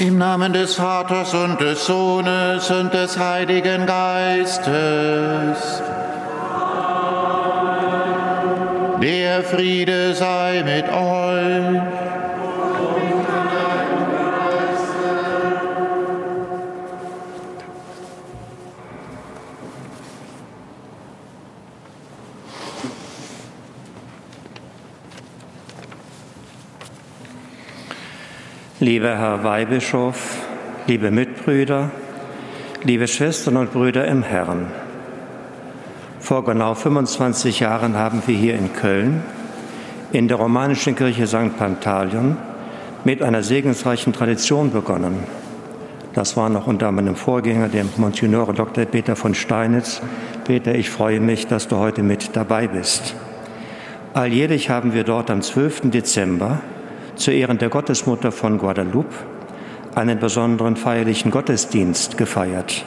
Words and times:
Im 0.00 0.16
Namen 0.16 0.52
des 0.52 0.76
Vaters 0.76 1.34
und 1.34 1.60
des 1.60 1.84
Sohnes 1.84 2.70
und 2.70 2.94
des 2.94 3.18
Heiligen 3.18 3.84
Geistes. 3.84 4.68
Der 9.02 9.42
Friede 9.42 10.14
sei 10.14 10.62
mit 10.64 10.88
euch. 10.88 11.97
Lieber 28.98 29.16
Herr 29.16 29.44
Weihbischof, 29.44 30.44
liebe 30.88 31.12
Mitbrüder, 31.12 31.92
liebe 32.82 33.06
Schwestern 33.06 33.56
und 33.56 33.72
Brüder 33.72 34.08
im 34.08 34.24
Herrn, 34.24 34.66
vor 36.18 36.44
genau 36.44 36.74
25 36.74 37.60
Jahren 37.60 37.94
haben 37.94 38.20
wir 38.26 38.36
hier 38.36 38.54
in 38.56 38.72
Köln 38.72 39.22
in 40.10 40.26
der 40.26 40.38
romanischen 40.38 40.96
Kirche 40.96 41.28
St. 41.28 41.56
Pantaleon 41.56 42.38
mit 43.04 43.22
einer 43.22 43.44
segensreichen 43.44 44.12
Tradition 44.12 44.72
begonnen. 44.72 45.18
Das 46.12 46.36
war 46.36 46.48
noch 46.48 46.66
unter 46.66 46.90
meinem 46.90 47.14
Vorgänger, 47.14 47.68
dem 47.68 47.88
Monsignore 47.98 48.52
Dr. 48.52 48.84
Peter 48.84 49.14
von 49.14 49.36
Steinitz. 49.36 50.02
Peter, 50.44 50.74
ich 50.74 50.90
freue 50.90 51.20
mich, 51.20 51.46
dass 51.46 51.68
du 51.68 51.76
heute 51.76 52.02
mit 52.02 52.34
dabei 52.34 52.66
bist. 52.66 53.14
Alljährlich 54.12 54.70
haben 54.70 54.92
wir 54.92 55.04
dort 55.04 55.30
am 55.30 55.40
12. 55.40 55.82
Dezember 55.92 56.58
zu 57.18 57.32
Ehren 57.32 57.58
der 57.58 57.68
Gottesmutter 57.68 58.32
von 58.32 58.58
Guadalupe 58.58 59.14
einen 59.94 60.18
besonderen 60.18 60.76
feierlichen 60.76 61.30
Gottesdienst 61.30 62.16
gefeiert. 62.16 62.84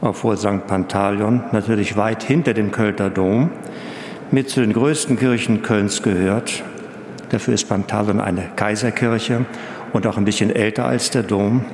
Obwohl 0.00 0.36
St. 0.36 0.66
Pantaleon 0.66 1.44
natürlich 1.52 1.96
weit 1.96 2.22
hinter 2.22 2.54
dem 2.54 2.70
Kölner 2.70 3.10
Dom 3.10 3.50
mit 4.30 4.48
zu 4.48 4.60
den 4.60 4.72
größten 4.72 5.18
Kirchen 5.18 5.62
Kölns 5.62 6.02
gehört, 6.02 6.62
dafür 7.30 7.54
ist 7.54 7.68
Pantaleon 7.68 8.20
eine 8.20 8.50
Kaiserkirche 8.56 9.44
und 9.92 10.06
auch 10.06 10.16
ein 10.16 10.24
bisschen 10.24 10.50
älter 10.50 10.86
als 10.86 11.10
der 11.10 11.22
Dom, 11.22 11.64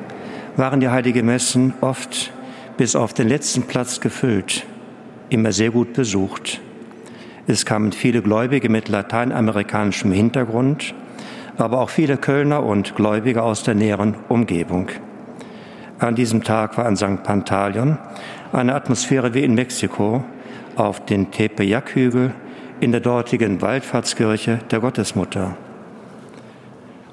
waren 0.56 0.81
die 0.81 0.88
Heilige 0.88 1.23
Messen 1.23 1.75
oft 1.81 2.32
bis 2.77 2.97
auf 2.97 3.15
den 3.15 3.29
letzten 3.29 3.62
Platz 3.62 4.00
gefüllt, 4.00 4.67
immer 5.29 5.53
sehr 5.53 5.71
gut 5.71 5.93
besucht. 5.93 6.61
Es 7.47 7.65
kamen 7.67 7.93
viele 7.93 8.23
Gläubige 8.23 8.69
mit 8.69 8.88
lateinamerikanischem 8.88 10.12
Hintergrund, 10.12 10.94
aber 11.60 11.80
auch 11.80 11.90
viele 11.90 12.16
Kölner 12.16 12.62
und 12.62 12.94
Gläubige 12.96 13.42
aus 13.42 13.62
der 13.62 13.74
näheren 13.74 14.14
Umgebung. 14.28 14.88
An 15.98 16.14
diesem 16.14 16.44
Tag 16.44 16.78
war 16.78 16.86
an 16.86 16.96
St. 16.96 17.22
Pantaleon 17.22 17.98
eine 18.52 18.74
Atmosphäre 18.74 19.34
wie 19.34 19.44
in 19.44 19.54
Mexiko 19.54 20.24
auf 20.76 21.04
den 21.04 21.30
Tepeyac-Hügel 21.30 22.32
in 22.80 22.92
der 22.92 23.00
dortigen 23.00 23.60
Waldfahrtskirche 23.60 24.60
der 24.70 24.80
Gottesmutter. 24.80 25.56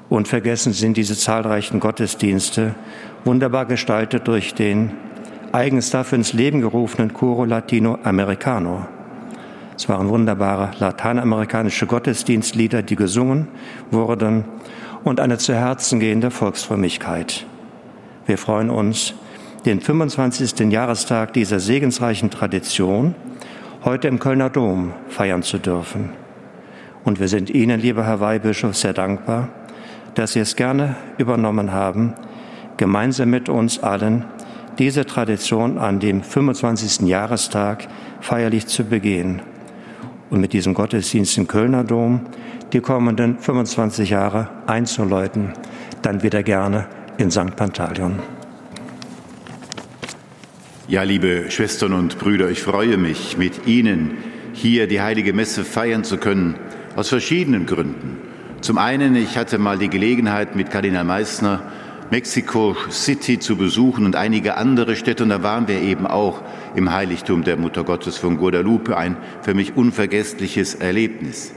Unvergessen 0.09 0.71
sind 0.71 0.95
diese 0.95 1.17
zahlreichen 1.17 1.81
Gottesdienste, 1.81 2.75
wunderbar 3.25 3.65
gestaltet 3.65 4.27
durch 4.27 4.53
den 4.53 4.91
eigens 5.51 5.89
dafür 5.89 6.17
ins 6.17 6.31
Leben 6.31 6.61
gerufenen 6.61 7.13
Coro 7.13 7.43
Latino 7.43 7.99
Americano. 8.03 8.87
Es 9.77 9.87
waren 9.87 10.09
wunderbare 10.09 10.71
lateinamerikanische 10.79 11.85
Gottesdienstlieder, 11.85 12.81
die 12.81 12.95
gesungen 12.95 13.47
wurden 13.91 14.43
und 15.03 15.19
eine 15.19 15.37
zu 15.37 15.53
Herzen 15.53 15.99
gehende 15.99 16.31
Volksfrömmigkeit. 16.31 17.45
Wir 18.25 18.39
freuen 18.39 18.71
uns, 18.71 19.13
den 19.67 19.79
25. 19.79 20.71
Jahrestag 20.71 21.33
dieser 21.33 21.59
segensreichen 21.59 22.31
Tradition 22.31 23.13
heute 23.85 24.07
im 24.07 24.17
Kölner 24.17 24.49
Dom 24.49 24.93
feiern 25.09 25.43
zu 25.43 25.59
dürfen. 25.59 26.09
Und 27.03 27.19
wir 27.19 27.27
sind 27.27 27.51
Ihnen, 27.51 27.79
lieber 27.79 28.03
Herr 28.03 28.19
Weihbischof, 28.19 28.75
sehr 28.75 28.93
dankbar, 28.93 29.49
dass 30.15 30.33
Sie 30.33 30.39
es 30.39 30.55
gerne 30.55 30.95
übernommen 31.19 31.71
haben, 31.71 32.15
gemeinsam 32.77 33.29
mit 33.29 33.47
uns 33.47 33.83
allen 33.83 34.25
diese 34.79 35.05
Tradition 35.05 35.77
an 35.77 35.99
dem 35.99 36.23
25. 36.23 37.07
Jahrestag 37.07 37.87
feierlich 38.21 38.65
zu 38.65 38.83
begehen 38.83 39.43
und 40.29 40.41
mit 40.41 40.53
diesem 40.53 40.73
Gottesdienst 40.73 41.37
im 41.37 41.47
Kölner 41.47 41.83
Dom 41.83 42.21
die 42.73 42.81
kommenden 42.81 43.39
25 43.39 44.09
Jahre 44.09 44.49
einzuläuten, 44.67 45.53
dann 46.01 46.23
wieder 46.23 46.43
gerne 46.43 46.87
in 47.17 47.31
St. 47.31 47.55
Pantaleon. 47.55 48.19
Ja, 50.87 51.03
liebe 51.03 51.49
Schwestern 51.49 51.93
und 51.93 52.17
Brüder, 52.17 52.49
ich 52.49 52.61
freue 52.61 52.97
mich, 52.97 53.37
mit 53.37 53.67
Ihnen 53.67 54.17
hier 54.53 54.87
die 54.87 55.01
heilige 55.01 55.33
Messe 55.33 55.65
feiern 55.65 56.03
zu 56.03 56.17
können, 56.17 56.55
aus 56.95 57.09
verschiedenen 57.09 57.65
Gründen. 57.65 58.17
Zum 58.61 58.77
einen, 58.77 59.15
ich 59.15 59.37
hatte 59.37 59.59
mal 59.59 59.77
die 59.77 59.89
Gelegenheit, 59.89 60.55
mit 60.55 60.71
Kardinal 60.71 61.03
Meissner 61.03 61.61
Mexico 62.09 62.75
City 62.89 63.37
zu 63.37 63.57
besuchen 63.57 64.05
und 64.05 64.15
einige 64.15 64.55
andere 64.55 64.95
Städte. 64.95 65.23
Und 65.23 65.29
da 65.29 65.43
waren 65.43 65.67
wir 65.67 65.81
eben 65.81 66.07
auch 66.07 66.41
im 66.75 66.91
Heiligtum 66.93 67.43
der 67.43 67.57
Mutter 67.57 67.83
Gottes 67.83 68.17
von 68.17 68.37
Guadalupe. 68.37 68.95
Ein 68.95 69.17
für 69.41 69.53
mich 69.53 69.75
unvergessliches 69.75 70.75
Erlebnis. 70.75 71.51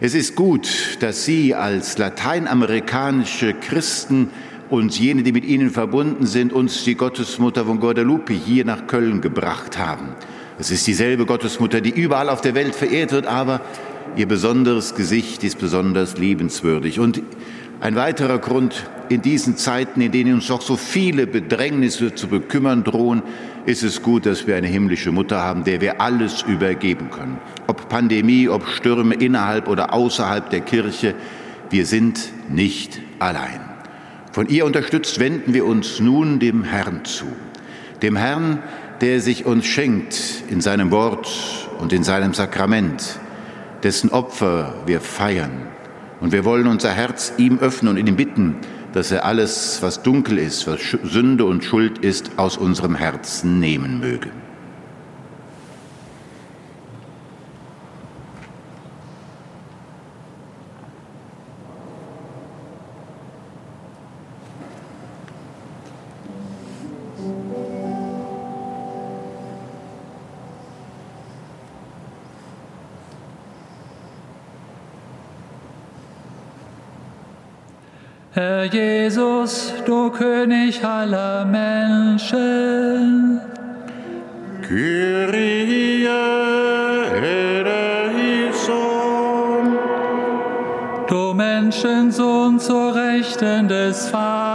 Es 0.00 0.14
ist 0.14 0.36
gut, 0.36 0.98
dass 1.00 1.24
Sie 1.24 1.54
als 1.54 1.98
lateinamerikanische 1.98 3.54
Christen 3.54 4.30
und 4.70 4.98
jene, 4.98 5.22
die 5.22 5.32
mit 5.32 5.44
Ihnen 5.44 5.70
verbunden 5.70 6.26
sind, 6.26 6.52
uns 6.52 6.84
die 6.84 6.94
Gottesmutter 6.94 7.64
von 7.66 7.80
Guadalupe 7.80 8.32
hier 8.32 8.64
nach 8.64 8.86
Köln 8.86 9.20
gebracht 9.20 9.78
haben. 9.78 10.10
Es 10.58 10.70
ist 10.70 10.86
dieselbe 10.86 11.26
Gottesmutter, 11.26 11.80
die 11.80 11.90
überall 11.90 12.28
auf 12.28 12.40
der 12.40 12.54
Welt 12.54 12.74
verehrt 12.74 13.12
wird, 13.12 13.26
aber 13.26 13.60
ihr 14.16 14.26
besonderes 14.26 14.94
Gesicht 14.94 15.42
ist 15.44 15.58
besonders 15.58 16.18
liebenswürdig. 16.18 17.00
Und 17.00 17.22
ein 17.80 17.96
weiterer 17.96 18.38
Grund, 18.38 18.88
in 19.12 19.22
diesen 19.22 19.56
Zeiten, 19.56 20.00
in 20.00 20.10
denen 20.10 20.34
uns 20.34 20.46
doch 20.46 20.62
so 20.62 20.76
viele 20.76 21.26
Bedrängnisse 21.26 22.14
zu 22.14 22.28
bekümmern 22.28 22.82
drohen, 22.82 23.22
ist 23.66 23.82
es 23.82 24.02
gut, 24.02 24.26
dass 24.26 24.46
wir 24.46 24.56
eine 24.56 24.66
himmlische 24.66 25.12
Mutter 25.12 25.42
haben, 25.42 25.64
der 25.64 25.80
wir 25.80 26.00
alles 26.00 26.42
übergeben 26.42 27.10
können. 27.10 27.38
Ob 27.66 27.88
Pandemie, 27.88 28.48
ob 28.48 28.66
Stürme 28.66 29.14
innerhalb 29.14 29.68
oder 29.68 29.92
außerhalb 29.92 30.50
der 30.50 30.60
Kirche, 30.60 31.14
wir 31.70 31.86
sind 31.86 32.32
nicht 32.48 33.00
allein. 33.18 33.60
Von 34.32 34.48
ihr 34.48 34.64
unterstützt 34.64 35.20
wenden 35.20 35.54
wir 35.54 35.66
uns 35.66 36.00
nun 36.00 36.40
dem 36.40 36.64
Herrn 36.64 37.04
zu. 37.04 37.26
Dem 38.00 38.16
Herrn, 38.16 38.58
der 39.00 39.20
sich 39.20 39.44
uns 39.44 39.66
schenkt 39.66 40.44
in 40.48 40.60
seinem 40.60 40.90
Wort 40.90 41.28
und 41.78 41.92
in 41.92 42.02
seinem 42.02 42.34
Sakrament, 42.34 43.20
dessen 43.82 44.10
Opfer 44.10 44.74
wir 44.86 45.00
feiern 45.00 45.68
und 46.20 46.32
wir 46.32 46.44
wollen 46.44 46.66
unser 46.66 46.90
Herz 46.90 47.32
ihm 47.36 47.58
öffnen 47.58 47.90
und 47.90 47.96
ihn 48.08 48.16
bitten, 48.16 48.56
dass 48.92 49.10
er 49.10 49.24
alles, 49.24 49.82
was 49.82 50.02
dunkel 50.02 50.38
ist, 50.38 50.66
was 50.66 50.80
Sünde 51.02 51.44
und 51.44 51.64
Schuld 51.64 51.98
ist, 51.98 52.32
aus 52.36 52.56
unserem 52.56 52.94
Herzen 52.94 53.60
nehmen 53.60 54.00
möge. 54.00 54.30
Herr 78.34 78.64
Jesus, 78.64 79.74
du 79.84 80.08
König 80.10 80.82
aller 80.82 81.44
Menschen. 81.44 83.38
Kyrie 84.66 86.06
eleison. 87.66 88.56
Du 91.08 91.34
Menschensohn 91.34 92.58
zur 92.58 92.94
Rechten 92.94 93.68
des 93.68 94.08
Vaters. 94.08 94.51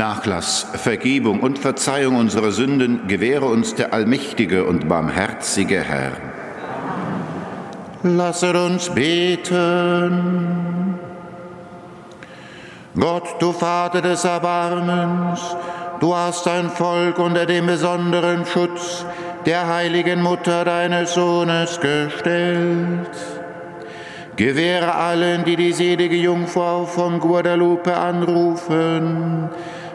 Nachlass, 0.00 0.66
Vergebung 0.74 1.40
und 1.40 1.58
Verzeihung 1.58 2.16
unserer 2.16 2.52
Sünden 2.52 3.06
gewähre 3.06 3.46
uns 3.46 3.74
der 3.74 3.92
allmächtige 3.92 4.64
und 4.64 4.88
barmherzige 4.88 5.80
Herr. 5.80 6.12
Lasset 8.02 8.56
uns 8.56 8.88
beten. 8.90 10.79
Gott, 12.98 13.40
du 13.40 13.52
Vater 13.52 14.02
des 14.02 14.24
Erbarmens, 14.24 15.40
du 16.00 16.16
hast 16.16 16.44
dein 16.46 16.68
Volk 16.70 17.20
unter 17.20 17.46
dem 17.46 17.66
besonderen 17.66 18.44
Schutz 18.44 19.04
der 19.46 19.68
heiligen 19.68 20.20
Mutter 20.20 20.64
deines 20.64 21.14
Sohnes 21.14 21.78
gestellt. 21.78 23.08
Gewähre 24.34 24.96
allen, 24.96 25.44
die 25.44 25.54
die 25.54 25.72
selige 25.72 26.16
Jungfrau 26.16 26.84
von 26.84 27.20
Guadalupe 27.20 27.96
anrufen, 27.96 29.50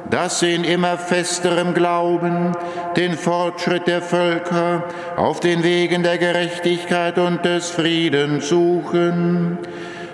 dass 0.09 0.39
sie 0.39 0.53
in 0.53 0.63
immer 0.63 0.97
festerem 0.97 1.73
Glauben 1.73 2.53
den 2.95 3.15
Fortschritt 3.15 3.87
der 3.87 4.01
Völker 4.01 4.83
auf 5.17 5.41
den 5.41 5.63
Wegen 5.63 6.01
der 6.01 6.17
Gerechtigkeit 6.17 7.17
und 7.17 7.43
des 7.43 7.71
Friedens 7.71 8.47
suchen. 8.47 9.57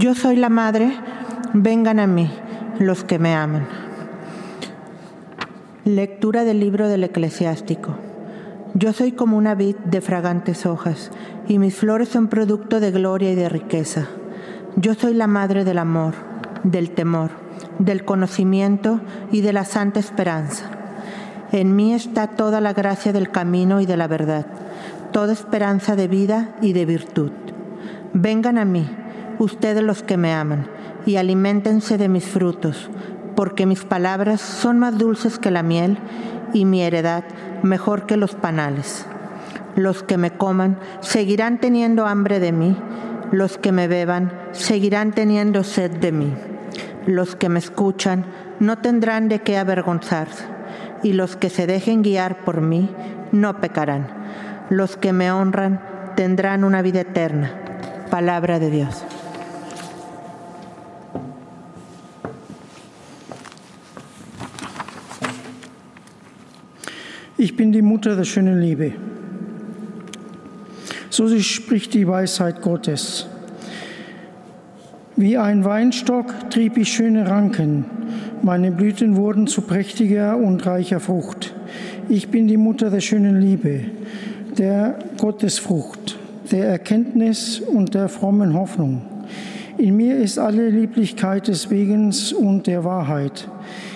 Yo 0.00 0.14
soy 0.14 0.36
la 0.36 0.48
madre, 0.48 0.94
vengan 1.52 2.00
a 2.00 2.06
mí 2.06 2.30
los 2.78 3.04
que 3.04 3.18
me 3.18 3.34
aman. 3.34 3.68
Lectura 5.84 6.44
del 6.44 6.58
libro 6.58 6.88
del 6.88 7.04
eclesiástico. 7.04 7.96
Yo 8.72 8.94
soy 8.94 9.12
como 9.12 9.36
una 9.36 9.54
vid 9.54 9.76
de 9.84 10.00
fragantes 10.00 10.64
hojas, 10.64 11.10
y 11.48 11.58
mis 11.58 11.74
flores 11.76 12.08
son 12.08 12.28
producto 12.28 12.80
de 12.80 12.92
gloria 12.92 13.30
y 13.30 13.34
de 13.34 13.50
riqueza. 13.50 14.06
Yo 14.76 14.94
soy 14.94 15.12
la 15.12 15.26
madre 15.26 15.66
del 15.66 15.76
amor, 15.76 16.14
del 16.64 16.92
temor, 16.92 17.28
del 17.78 18.06
conocimiento 18.06 19.02
y 19.30 19.42
de 19.42 19.52
la 19.52 19.66
santa 19.66 20.00
esperanza. 20.00 20.64
En 21.52 21.76
mí 21.76 21.92
está 21.92 22.28
toda 22.28 22.62
la 22.62 22.72
gracia 22.72 23.12
del 23.12 23.30
camino 23.30 23.82
y 23.82 23.84
de 23.84 23.98
la 23.98 24.08
verdad, 24.08 24.46
toda 25.12 25.34
esperanza 25.34 25.94
de 25.94 26.08
vida 26.08 26.56
y 26.62 26.72
de 26.72 26.86
virtud. 26.86 27.32
Vengan 28.14 28.56
a 28.56 28.64
mí, 28.64 28.88
ustedes 29.40 29.82
los 29.82 30.02
que 30.02 30.16
me 30.16 30.32
aman, 30.32 30.68
y 31.06 31.16
aliméntense 31.16 31.98
de 31.98 32.08
mis 32.08 32.24
frutos, 32.24 32.90
porque 33.34 33.66
mis 33.66 33.84
palabras 33.84 34.40
son 34.40 34.78
más 34.78 34.98
dulces 34.98 35.38
que 35.38 35.50
la 35.50 35.62
miel 35.62 35.98
y 36.52 36.66
mi 36.66 36.82
heredad 36.82 37.24
mejor 37.62 38.06
que 38.06 38.16
los 38.16 38.34
panales. 38.34 39.06
Los 39.76 40.02
que 40.02 40.18
me 40.18 40.32
coman 40.32 40.78
seguirán 41.00 41.58
teniendo 41.58 42.06
hambre 42.06 42.38
de 42.38 42.52
mí, 42.52 42.76
los 43.32 43.56
que 43.58 43.72
me 43.72 43.88
beban 43.88 44.32
seguirán 44.52 45.12
teniendo 45.12 45.64
sed 45.64 45.90
de 45.90 46.12
mí. 46.12 46.34
Los 47.06 47.34
que 47.34 47.48
me 47.48 47.60
escuchan 47.60 48.26
no 48.58 48.78
tendrán 48.78 49.28
de 49.28 49.40
qué 49.40 49.56
avergonzarse, 49.56 50.44
y 51.02 51.14
los 51.14 51.36
que 51.36 51.48
se 51.48 51.66
dejen 51.66 52.02
guiar 52.02 52.44
por 52.44 52.60
mí 52.60 52.94
no 53.32 53.60
pecarán. 53.60 54.08
Los 54.68 54.96
que 54.96 55.12
me 55.12 55.32
honran 55.32 55.80
tendrán 56.14 56.62
una 56.64 56.82
vida 56.82 57.00
eterna. 57.00 57.52
Palabra 58.10 58.58
de 58.58 58.70
Dios. 58.70 59.04
Ich 67.40 67.56
bin 67.56 67.72
die 67.72 67.80
Mutter 67.80 68.16
der 68.16 68.24
schönen 68.24 68.60
Liebe. 68.60 68.92
So 71.08 71.26
spricht 71.38 71.94
die 71.94 72.06
Weisheit 72.06 72.60
Gottes. 72.60 73.28
Wie 75.16 75.38
ein 75.38 75.64
Weinstock 75.64 76.50
trieb 76.50 76.76
ich 76.76 76.92
schöne 76.92 77.30
Ranken, 77.30 77.86
meine 78.42 78.70
Blüten 78.70 79.16
wurden 79.16 79.46
zu 79.46 79.62
prächtiger 79.62 80.36
und 80.36 80.66
reicher 80.66 81.00
Frucht. 81.00 81.54
Ich 82.10 82.28
bin 82.28 82.46
die 82.46 82.58
Mutter 82.58 82.90
der 82.90 83.00
schönen 83.00 83.40
Liebe, 83.40 83.84
der 84.58 84.98
Gottesfrucht, 85.16 86.18
der 86.52 86.68
Erkenntnis 86.68 87.58
und 87.58 87.94
der 87.94 88.10
frommen 88.10 88.52
Hoffnung. 88.52 89.00
In 89.78 89.96
mir 89.96 90.18
ist 90.18 90.38
alle 90.38 90.68
Lieblichkeit 90.68 91.48
des 91.48 91.70
Wegens 91.70 92.34
und 92.34 92.66
der 92.66 92.84
Wahrheit, 92.84 93.48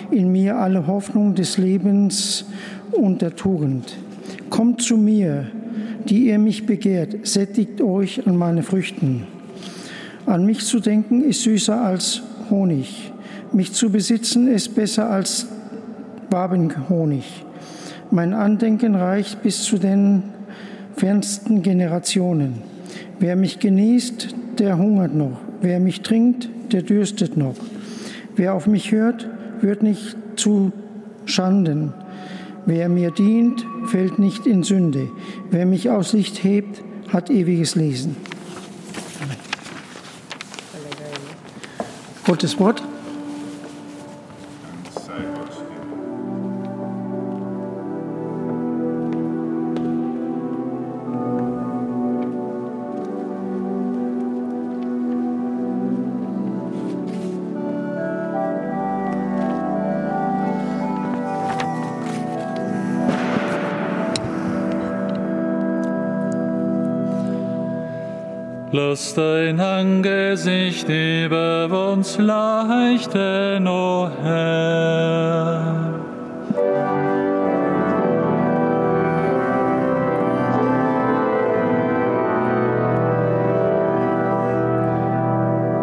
in 0.09 0.31
mir 0.31 0.57
alle 0.57 0.87
Hoffnung 0.87 1.35
des 1.35 1.59
Lebens 1.59 2.45
und 2.97 3.21
der 3.21 3.35
Tugend. 3.35 3.97
Kommt 4.49 4.81
zu 4.81 4.97
mir, 4.97 5.47
die 6.07 6.27
ihr 6.27 6.39
mich 6.39 6.65
begehrt, 6.65 7.25
sättigt 7.27 7.81
euch 7.81 8.25
an 8.27 8.37
meine 8.37 8.63
Früchten. 8.63 9.27
An 10.25 10.45
mich 10.45 10.65
zu 10.65 10.79
denken 10.79 11.23
ist 11.23 11.43
süßer 11.43 11.79
als 11.81 12.23
Honig. 12.49 13.11
Mich 13.51 13.73
zu 13.73 13.89
besitzen 13.89 14.47
ist 14.47 14.75
besser 14.75 15.09
als 15.09 15.47
Wabenhonig. 16.29 17.45
Mein 18.11 18.33
Andenken 18.33 18.95
reicht 18.95 19.41
bis 19.43 19.63
zu 19.63 19.77
den 19.77 20.23
fernsten 20.95 21.61
Generationen. 21.61 22.61
Wer 23.19 23.35
mich 23.35 23.59
genießt, 23.59 24.35
der 24.59 24.77
hungert 24.77 25.15
noch. 25.15 25.39
Wer 25.61 25.79
mich 25.79 26.01
trinkt, 26.01 26.49
der 26.71 26.81
dürstet 26.81 27.37
noch. 27.37 27.55
Wer 28.35 28.53
auf 28.53 28.67
mich 28.67 28.91
hört, 28.91 29.29
wird 29.61 29.83
nicht 29.83 30.17
zu 30.35 30.71
Schanden. 31.25 31.93
Wer 32.65 32.89
mir 32.89 33.11
dient, 33.11 33.65
fällt 33.85 34.17
nicht 34.17 34.47
in 34.47 34.63
Sünde. 34.63 35.09
Wer 35.51 35.65
mich 35.65 35.89
aus 35.89 36.13
Licht 36.13 36.43
hebt, 36.43 36.83
hat 37.09 37.29
ewiges 37.29 37.75
Lesen. 37.75 38.15
Gottes 42.25 42.59
Wort. 42.59 42.81
Lass 68.95 69.13
dein 69.13 69.59
Angesicht 69.59 70.87
über 70.87 71.67
uns 71.91 72.17
leuchten, 72.17 73.67
o 73.67 74.09
Herr. 74.23 75.99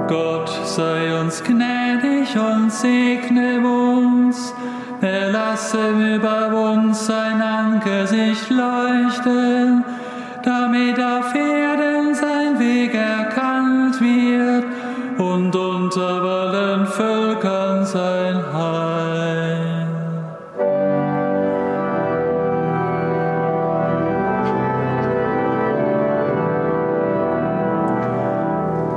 Gott, 0.08 0.48
sei 0.64 1.20
uns 1.20 1.44
gnädig 1.44 2.34
und 2.34 2.72
segne 2.72 3.60
uns. 3.60 4.54
Er 5.02 5.32
lasse 5.32 5.90
über 6.14 6.72
uns 6.72 7.06
sein 7.08 7.42
Angesicht 7.42 8.48
leuchten, 8.48 9.51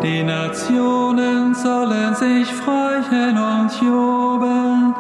Die 0.06 0.22
Nationen 0.22 1.56
sollen 1.56 2.14
sich 2.14 2.48
freuen 2.54 3.36
und 3.36 3.82
jubeln, 3.82 4.94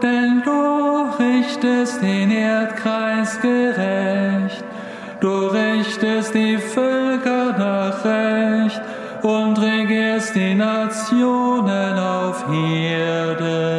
denn 0.00 0.40
du 0.44 1.02
richtest 1.18 2.00
den 2.00 2.30
Erdkreis 2.30 3.40
gerecht. 3.40 4.62
Du 5.18 5.48
richtest 5.48 6.32
die 6.36 6.58
Völker 6.58 7.58
nach 7.58 8.04
Recht 8.04 8.80
und 9.22 9.58
regierst 9.60 10.36
die 10.36 10.54
Nationen 10.54 11.98
auf 11.98 12.44
Erden. 12.48 13.71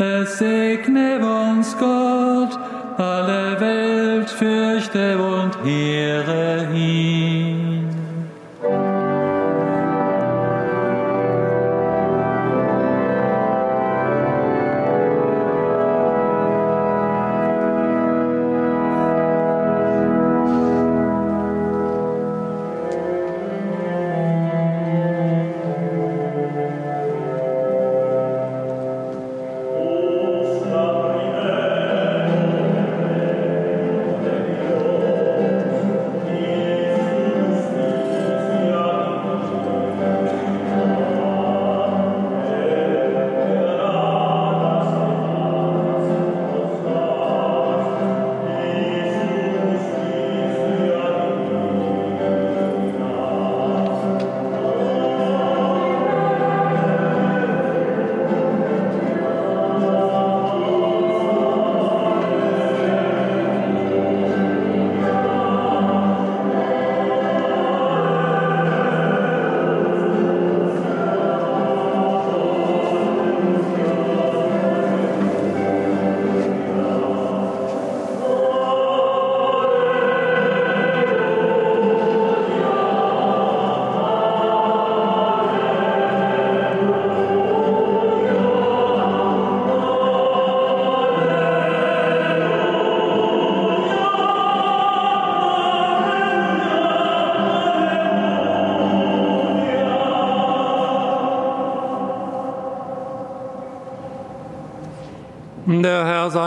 Es 0.00 0.38
segne 0.38 1.18
uns 1.18 1.76
Gott, 1.76 2.58
alle 2.96 3.60
Welt 3.60 4.30
fürchte 4.30 5.18
und 5.18 5.29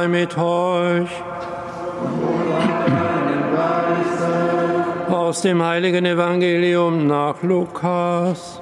sei 0.04 0.08
mit 0.08 0.38
euch. 0.38 1.10
Aus 5.10 5.42
dem 5.42 5.64
heiligen 5.64 6.06
Evangelium 6.06 7.08
nach 7.08 7.42
Lukas. 7.42 8.62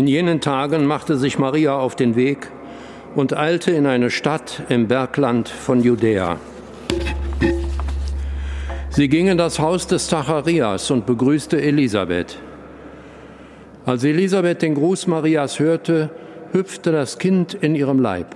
In 0.00 0.06
jenen 0.06 0.40
Tagen 0.40 0.86
machte 0.86 1.18
sich 1.18 1.38
Maria 1.38 1.76
auf 1.76 1.94
den 1.94 2.16
Weg 2.16 2.50
und 3.14 3.36
eilte 3.36 3.72
in 3.72 3.84
eine 3.84 4.08
Stadt 4.08 4.62
im 4.70 4.88
Bergland 4.88 5.50
von 5.50 5.82
Judäa. 5.82 6.38
Sie 8.88 9.10
ging 9.10 9.26
in 9.26 9.36
das 9.36 9.58
Haus 9.58 9.86
des 9.86 10.06
Zacharias 10.06 10.90
und 10.90 11.04
begrüßte 11.04 11.60
Elisabeth. 11.60 12.38
Als 13.84 14.02
Elisabeth 14.02 14.62
den 14.62 14.74
Gruß 14.74 15.06
Marias 15.06 15.60
hörte, 15.60 16.08
hüpfte 16.52 16.92
das 16.92 17.18
Kind 17.18 17.52
in 17.52 17.74
ihrem 17.74 17.98
Leib. 17.98 18.34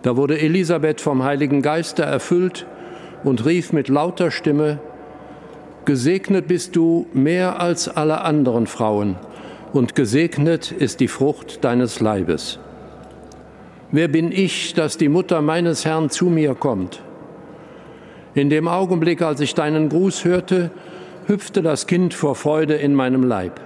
Da 0.00 0.16
wurde 0.16 0.40
Elisabeth 0.40 1.02
vom 1.02 1.24
Heiligen 1.24 1.60
Geiste 1.60 2.04
erfüllt 2.04 2.64
und 3.22 3.44
rief 3.44 3.74
mit 3.74 3.88
lauter 3.88 4.30
Stimme, 4.30 4.78
Gesegnet 5.84 6.48
bist 6.48 6.74
du 6.74 7.06
mehr 7.12 7.60
als 7.60 7.86
alle 7.86 8.22
anderen 8.22 8.66
Frauen 8.66 9.16
und 9.72 9.94
gesegnet 9.94 10.72
ist 10.72 11.00
die 11.00 11.08
Frucht 11.08 11.64
deines 11.64 12.00
Leibes. 12.00 12.58
Wer 13.92 14.08
bin 14.08 14.32
ich, 14.32 14.74
dass 14.74 14.96
die 14.96 15.08
Mutter 15.08 15.42
meines 15.42 15.84
Herrn 15.84 16.10
zu 16.10 16.26
mir 16.26 16.54
kommt? 16.54 17.02
In 18.34 18.50
dem 18.50 18.68
Augenblick, 18.68 19.22
als 19.22 19.40
ich 19.40 19.54
deinen 19.54 19.88
Gruß 19.88 20.24
hörte, 20.24 20.70
hüpfte 21.26 21.62
das 21.62 21.86
Kind 21.86 22.12
vor 22.14 22.34
Freude 22.34 22.74
in 22.74 22.94
meinem 22.94 23.22
Leib. 23.22 23.60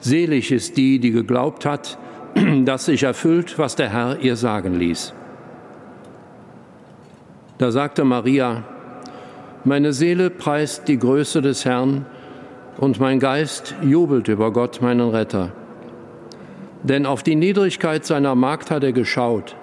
Selig 0.00 0.52
ist 0.52 0.76
die, 0.76 0.98
die 0.98 1.10
geglaubt 1.10 1.64
hat, 1.64 1.98
dass 2.64 2.86
sich 2.86 3.02
erfüllt, 3.02 3.58
was 3.58 3.76
der 3.76 3.90
Herr 3.90 4.18
ihr 4.20 4.36
sagen 4.36 4.78
ließ. 4.78 5.14
Da 7.58 7.70
sagte 7.70 8.04
Maria, 8.04 8.64
meine 9.64 9.92
Seele 9.92 10.28
preist 10.30 10.86
die 10.86 10.98
Größe 10.98 11.40
des 11.40 11.64
Herrn, 11.64 12.04
und 12.78 13.00
mein 13.00 13.20
Geist 13.20 13.74
jubelt 13.82 14.28
über 14.28 14.52
Gott, 14.52 14.82
meinen 14.82 15.08
Retter. 15.10 15.52
Denn 16.82 17.06
auf 17.06 17.22
die 17.22 17.34
Niedrigkeit 17.34 18.04
seiner 18.04 18.34
Magd 18.34 18.70
hat 18.70 18.84
er 18.84 18.92
geschaut. 18.92 19.56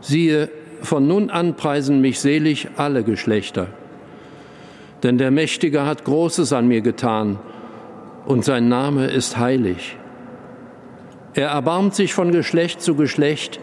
Siehe, 0.00 0.50
von 0.80 1.06
nun 1.06 1.30
an 1.30 1.54
preisen 1.54 2.00
mich 2.00 2.20
selig 2.20 2.68
alle 2.76 3.02
Geschlechter. 3.02 3.68
Denn 5.02 5.18
der 5.18 5.30
Mächtige 5.30 5.84
hat 5.84 6.04
Großes 6.04 6.52
an 6.52 6.66
mir 6.66 6.80
getan, 6.80 7.38
und 8.26 8.44
sein 8.44 8.68
Name 8.68 9.06
ist 9.06 9.38
heilig. 9.38 9.96
Er 11.34 11.48
erbarmt 11.48 11.94
sich 11.94 12.14
von 12.14 12.32
Geschlecht 12.32 12.82
zu 12.82 12.94
Geschlecht 12.94 13.60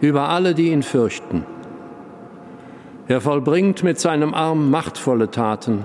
über 0.00 0.28
alle, 0.28 0.54
die 0.54 0.70
ihn 0.70 0.82
fürchten. 0.82 1.44
Er 3.08 3.20
vollbringt 3.20 3.82
mit 3.82 3.98
seinem 4.00 4.34
Arm 4.34 4.70
machtvolle 4.70 5.30
Taten. 5.30 5.84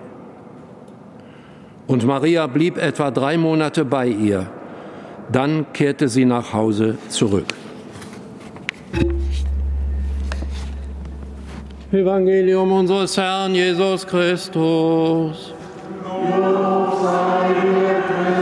Und 1.91 2.05
Maria 2.05 2.47
blieb 2.47 2.77
etwa 2.77 3.11
drei 3.11 3.37
Monate 3.37 3.83
bei 3.83 4.07
ihr. 4.07 4.47
Dann 5.29 5.65
kehrte 5.73 6.07
sie 6.07 6.23
nach 6.23 6.53
Hause 6.53 6.97
zurück. 7.09 7.47
Evangelium 11.91 12.71
unseres 12.71 13.17
Herrn 13.17 13.53
Jesus 13.53 14.07
Christus. 14.07 15.53
Lob 16.05 16.93
sei 17.03 17.47
dir, 17.61 18.01
Christus. 18.07 18.40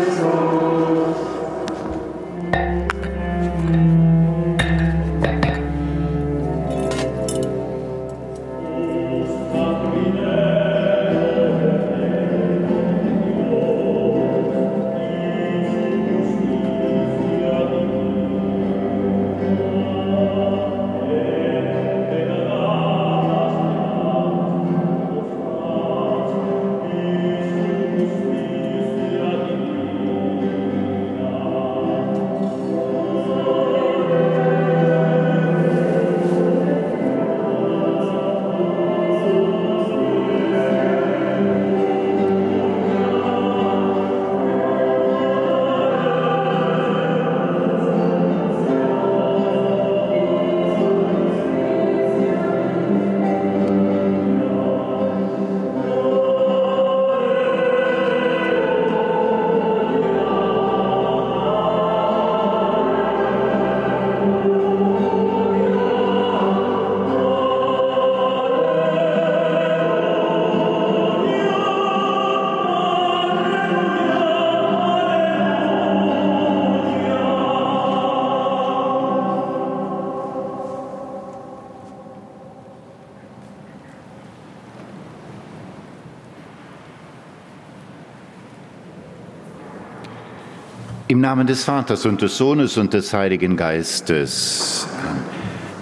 Im 91.19 91.23
Namen 91.23 91.47
des 91.47 91.65
Vaters 91.65 92.05
und 92.05 92.21
des 92.21 92.37
Sohnes 92.37 92.77
und 92.77 92.93
des 92.93 93.11
Heiligen 93.11 93.57
Geistes. 93.57 94.87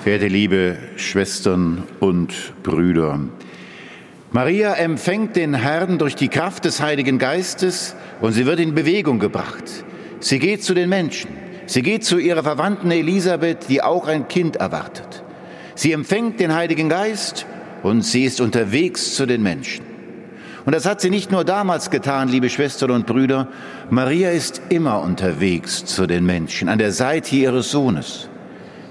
Verehrte 0.01 0.29
liebe 0.29 0.77
Schwestern 0.95 1.83
und 1.99 2.33
Brüder, 2.63 3.19
Maria 4.31 4.73
empfängt 4.73 5.35
den 5.35 5.53
Herrn 5.53 5.99
durch 5.99 6.15
die 6.15 6.29
Kraft 6.29 6.65
des 6.65 6.81
Heiligen 6.81 7.19
Geistes 7.19 7.95
und 8.19 8.33
sie 8.33 8.47
wird 8.47 8.59
in 8.59 8.73
Bewegung 8.73 9.19
gebracht. 9.19 9.85
Sie 10.21 10.39
geht 10.39 10.63
zu 10.63 10.73
den 10.73 10.89
Menschen. 10.89 11.29
Sie 11.67 11.83
geht 11.83 12.03
zu 12.03 12.17
ihrer 12.17 12.41
Verwandten 12.41 12.89
Elisabeth, 12.89 13.69
die 13.69 13.83
auch 13.83 14.07
ein 14.07 14.27
Kind 14.27 14.55
erwartet. 14.55 15.23
Sie 15.75 15.91
empfängt 15.91 16.39
den 16.39 16.55
Heiligen 16.55 16.89
Geist 16.89 17.45
und 17.83 18.01
sie 18.01 18.23
ist 18.23 18.41
unterwegs 18.41 19.13
zu 19.13 19.27
den 19.27 19.43
Menschen. 19.43 19.96
Und 20.67 20.75
das 20.75 20.85
hat 20.85 20.99
sie 20.99 21.09
nicht 21.09 21.31
nur 21.31 21.45
damals 21.45 21.91
getan, 21.91 22.27
liebe 22.27 22.49
Schwestern 22.49 22.91
und 22.91 23.05
Brüder. 23.05 23.47
Maria 23.89 24.31
ist 24.31 24.61
immer 24.67 25.01
unterwegs 25.01 25.85
zu 25.85 26.07
den 26.07 26.25
Menschen, 26.25 26.67
an 26.67 26.77
der 26.77 26.91
Seite 26.91 27.37
ihres 27.37 27.71
Sohnes. 27.71 28.27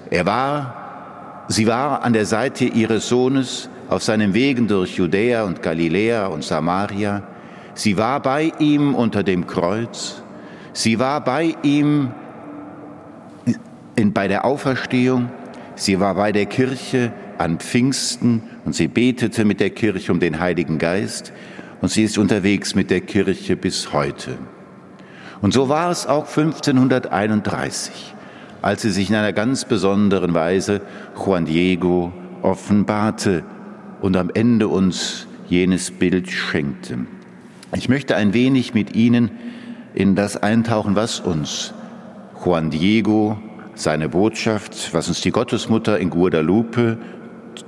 Er 0.09 0.25
war, 0.25 1.45
sie 1.49 1.67
war 1.67 2.03
an 2.03 2.15
der 2.15 2.25
Seite 2.25 2.65
ihres 2.65 3.07
Sohnes 3.11 3.69
auf 3.91 4.03
seinen 4.03 4.33
Wegen 4.33 4.69
durch 4.69 4.97
Judäa 4.97 5.45
und 5.45 5.63
Galiläa 5.63 6.29
und 6.29 6.45
Samaria. 6.45 7.25
Sie 7.75 7.99
war 7.99 8.23
bei 8.23 8.55
ihm 8.59 8.95
unter 8.95 9.23
dem 9.23 9.47
Kreuz. 9.47 10.23
Sie 10.73 10.99
war 10.99 11.23
bei 11.23 11.57
ihm 11.63 12.15
in, 13.97 14.15
bei 14.15 14.29
der 14.29 14.47
Auferstehung. 14.47 15.29
Sie 15.75 16.01
war 16.01 16.15
bei 16.15 16.33
der 16.33 16.47
Kirche 16.47 17.13
an 17.37 17.59
Pfingsten 17.59 18.41
und 18.65 18.75
sie 18.75 18.89
betete 18.89 19.45
mit 19.45 19.61
der 19.61 19.69
Kirche 19.69 20.11
um 20.11 20.21
den 20.21 20.41
Heiligen 20.41 20.79
Geist 20.79 21.35
und 21.81 21.89
sie 21.91 22.05
ist 22.05 22.19
unterwegs 22.19 22.75
mit 22.75 22.91
der 22.91 23.01
Kirche 23.01 23.57
bis 23.57 23.93
heute. 23.93 24.39
Und 25.43 25.53
so 25.53 25.69
war 25.69 25.91
es 25.91 26.07
auch 26.07 26.27
1531, 26.27 28.15
als 28.63 28.83
sie 28.83 28.91
sich 28.91 29.11
in 29.11 29.17
einer 29.17 29.33
ganz 29.33 29.65
besonderen 29.65 30.35
Weise 30.35 30.81
Juan 31.17 31.45
Diego 31.45 32.13
offenbarte 32.43 33.45
und 34.01 34.17
am 34.17 34.31
Ende 34.33 34.69
uns 34.69 35.27
jenes 35.49 35.91
Bild 35.91 36.31
schenkte. 36.31 36.99
Ich 37.75 37.89
möchte 37.89 38.17
ein 38.17 38.33
wenig 38.33 38.75
mit 38.75 38.95
Ihnen 38.95 39.31
in 39.95 40.15
das 40.15 40.37
eintauchen, 40.37 40.97
was 40.97 41.21
uns 41.21 41.75
Juan 42.45 42.71
Diego, 42.71 43.39
seine 43.75 44.09
Botschaft, 44.09 44.95
was 44.95 45.09
uns 45.09 45.21
die 45.21 45.31
Gottesmutter 45.31 45.99
in 45.99 46.11
Guadalupe 46.11 46.99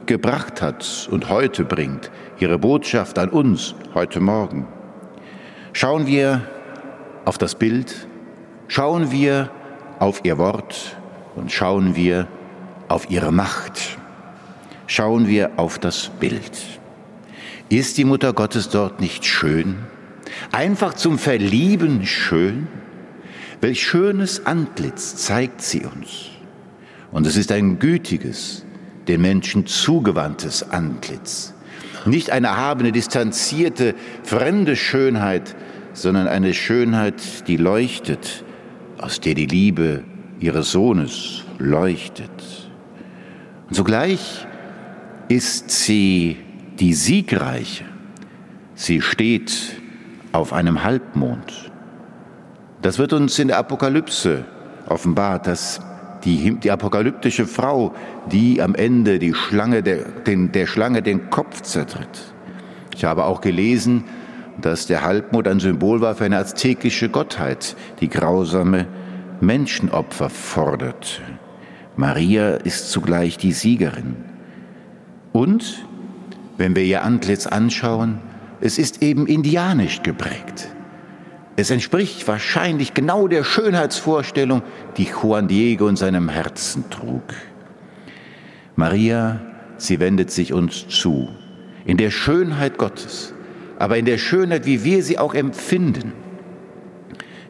gebracht 0.07 0.63
hat 0.63 1.09
und 1.11 1.29
heute 1.29 1.65
bringt, 1.65 2.11
ihre 2.39 2.59
Botschaft 2.59 3.19
an 3.19 3.31
uns 3.31 3.75
heute 3.95 4.21
Morgen. 4.21 4.67
Schauen 5.73 6.07
wir 6.07 6.43
auf 7.25 7.39
das 7.39 7.55
Bild, 7.55 8.09
schauen 8.67 9.11
wir 9.11 9.51
auf 9.99 10.25
ihr 10.25 10.39
Wort 10.39 10.97
und 11.37 11.53
schauen 11.53 11.95
wir 11.97 12.27
auf 12.89 13.11
ihre 13.11 13.33
Macht. 13.33 13.99
Schauen 14.87 15.29
wir 15.29 15.51
auf 15.57 15.79
das 15.79 16.09
Bild. 16.19 16.59
Ist 17.69 17.99
die 17.99 18.05
Mutter 18.05 18.33
Gottes 18.33 18.71
dort 18.71 19.01
nicht 19.01 19.27
schön? 19.27 19.77
Einfach 20.53 20.95
zum 20.95 21.19
Verlieben 21.19 22.07
schön? 22.07 22.69
Welch 23.61 23.83
schönes 23.83 24.47
Antlitz 24.47 25.17
zeigt 25.17 25.61
sie 25.61 25.85
uns. 25.85 26.31
Und 27.11 27.27
es 27.27 27.37
ist 27.37 27.53
ein 27.53 27.79
gütiges, 27.79 28.65
den 29.09 29.21
Menschen 29.21 29.67
zugewandtes 29.67 30.71
Antlitz. 30.71 31.55
Nicht 32.05 32.31
eine 32.31 32.49
erhabene, 32.49 32.93
distanzierte, 32.93 33.95
fremde 34.23 34.77
Schönheit, 34.77 35.57
sondern 35.93 36.29
eine 36.29 36.55
Schönheit, 36.55 37.49
die 37.49 37.57
leuchtet, 37.57 38.45
aus 38.99 39.21
der 39.21 39.35
die 39.35 39.47
Liebe 39.47 40.05
ihres 40.39 40.71
Sohnes 40.71 41.45
leuchtet. 41.59 42.31
Und 43.69 43.75
zugleich 43.75 44.47
ist 45.29 45.71
sie 45.71 46.37
die 46.79 46.95
Siegreiche. 46.95 47.85
Sie 48.75 49.01
steht 49.01 49.53
auf 50.33 50.53
einem 50.53 50.85
Halbmond. 50.85 51.71
Das 52.81 52.99
wird 52.99 53.13
uns 53.13 53.39
in 53.39 53.49
der 53.49 53.59
Apokalypse 53.59 54.45
offenbart, 54.87 55.47
dass 55.47 55.81
die, 56.29 56.55
die 56.57 56.71
apokalyptische 56.71 57.47
Frau, 57.47 57.95
die 58.31 58.61
am 58.61 58.75
Ende 58.75 59.19
die 59.19 59.33
Schlange 59.33 59.83
der, 59.83 60.05
den, 60.05 60.53
der 60.53 60.67
Schlange 60.67 61.03
den 61.03 61.31
Kopf 61.31 61.63
zertritt. 61.63 62.35
Ich 62.95 63.05
habe 63.05 63.25
auch 63.25 63.41
gelesen, 63.41 64.05
dass 64.61 64.87
der 64.87 65.03
Halbmond 65.03 65.49
ein 65.49 65.61
Symbol 65.61 66.01
war 66.01 66.15
für 66.15 66.25
eine 66.25 66.39
aztekische 66.39 67.09
Gottheit, 67.09 67.77
die 68.01 68.09
grausame 68.09 68.87
Menschenopfer 69.41 70.29
fordert. 70.29 71.23
Maria 71.97 72.57
ist 72.57 72.91
zugleich 72.91 73.39
die 73.39 73.53
Siegerin. 73.53 74.17
Und, 75.33 75.87
wenn 76.57 76.77
wir 76.77 76.83
ihr 76.83 77.05
Antlitz 77.05 77.47
anschauen, 77.47 78.19
es 78.61 78.79
ist 78.79 79.03
eben 79.03 79.27
indianisch 79.27 80.03
geprägt. 80.03 80.69
Es 81.59 81.71
entspricht 81.71 82.29
wahrscheinlich 82.29 82.95
genau 82.95 83.27
der 83.27 83.43
Schönheitsvorstellung, 83.43 84.63
die 84.97 85.09
Juan 85.09 85.49
Diego 85.49 85.89
in 85.89 85.97
seinem 85.97 86.29
Herzen 86.29 86.89
trug. 86.89 87.35
Maria, 88.77 89.41
sie 89.77 89.99
wendet 89.99 90.31
sich 90.31 90.53
uns 90.53 90.87
zu, 90.87 91.29
in 91.85 91.97
der 91.97 92.13
Schönheit 92.13 92.79
Gottes, 92.79 93.35
aber 93.77 93.99
in 93.99 94.05
der 94.05 94.19
Schönheit, 94.19 94.67
wie 94.67 94.85
wir 94.85 95.03
sie 95.03 95.19
auch 95.19 95.35
empfinden. 95.35 96.13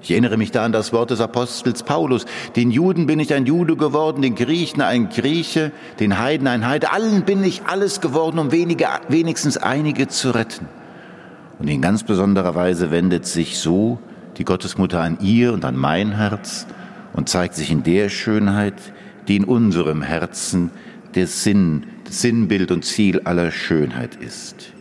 Ich 0.01 0.11
erinnere 0.11 0.39
mich 0.39 0.53
da 0.53 0.65
an 0.65 0.73
das 0.73 0.95
Wort 0.95 1.11
des 1.11 1.21
Apostels 1.21 1.83
Paulus. 1.83 2.25
Den 2.57 2.71
Juden 2.71 3.07
bin 3.07 3.21
ich 3.21 3.35
ein 3.35 3.45
Jude 3.45 3.77
geworden, 3.77 4.23
den 4.23 4.37
Griechen 4.37 4.81
ein 4.81 5.11
Grieche, 5.11 5.71
den 6.01 6.19
Heiden 6.19 6.47
ein 6.47 6.67
Heide. 6.67 6.93
Allen 6.93 7.27
bin 7.27 7.45
ich 7.45 7.67
alles 7.67 8.01
geworden, 8.01 8.39
um 8.39 8.53
wenige, 8.53 8.87
wenigstens 9.11 9.59
einige 9.59 10.09
zu 10.09 10.31
retten. 10.31 10.67
Und 11.59 11.69
in 11.69 11.83
ganz 11.83 12.05
besonderer 12.05 12.55
Weise 12.55 12.91
wendet 12.91 13.27
sich 13.27 13.59
so 13.59 13.99
die 14.37 14.45
Gottesmutter 14.45 15.01
an 15.01 15.19
ihr 15.21 15.53
und 15.53 15.65
an 15.65 15.77
mein 15.77 16.13
Herz 16.13 16.67
und 17.13 17.29
zeigt 17.29 17.55
sich 17.55 17.71
in 17.71 17.83
der 17.83 18.09
Schönheit, 18.09 18.93
die 19.27 19.37
in 19.37 19.45
unserem 19.45 20.03
Herzen 20.03 20.71
der 21.15 21.27
Sinn, 21.27 21.87
das 22.05 22.23
Sinnbild 22.23 22.71
und 22.71 22.85
Ziel 22.85 23.21
aller 23.25 23.51
Schönheit 23.51 24.15
ist. 24.17 24.73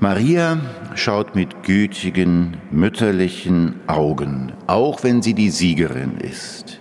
Maria 0.00 0.58
schaut 0.94 1.34
mit 1.34 1.62
gütigen, 1.62 2.56
mütterlichen 2.70 3.74
Augen, 3.86 4.52
auch 4.66 5.02
wenn 5.04 5.20
sie 5.22 5.34
die 5.34 5.50
Siegerin 5.50 6.16
ist. 6.18 6.80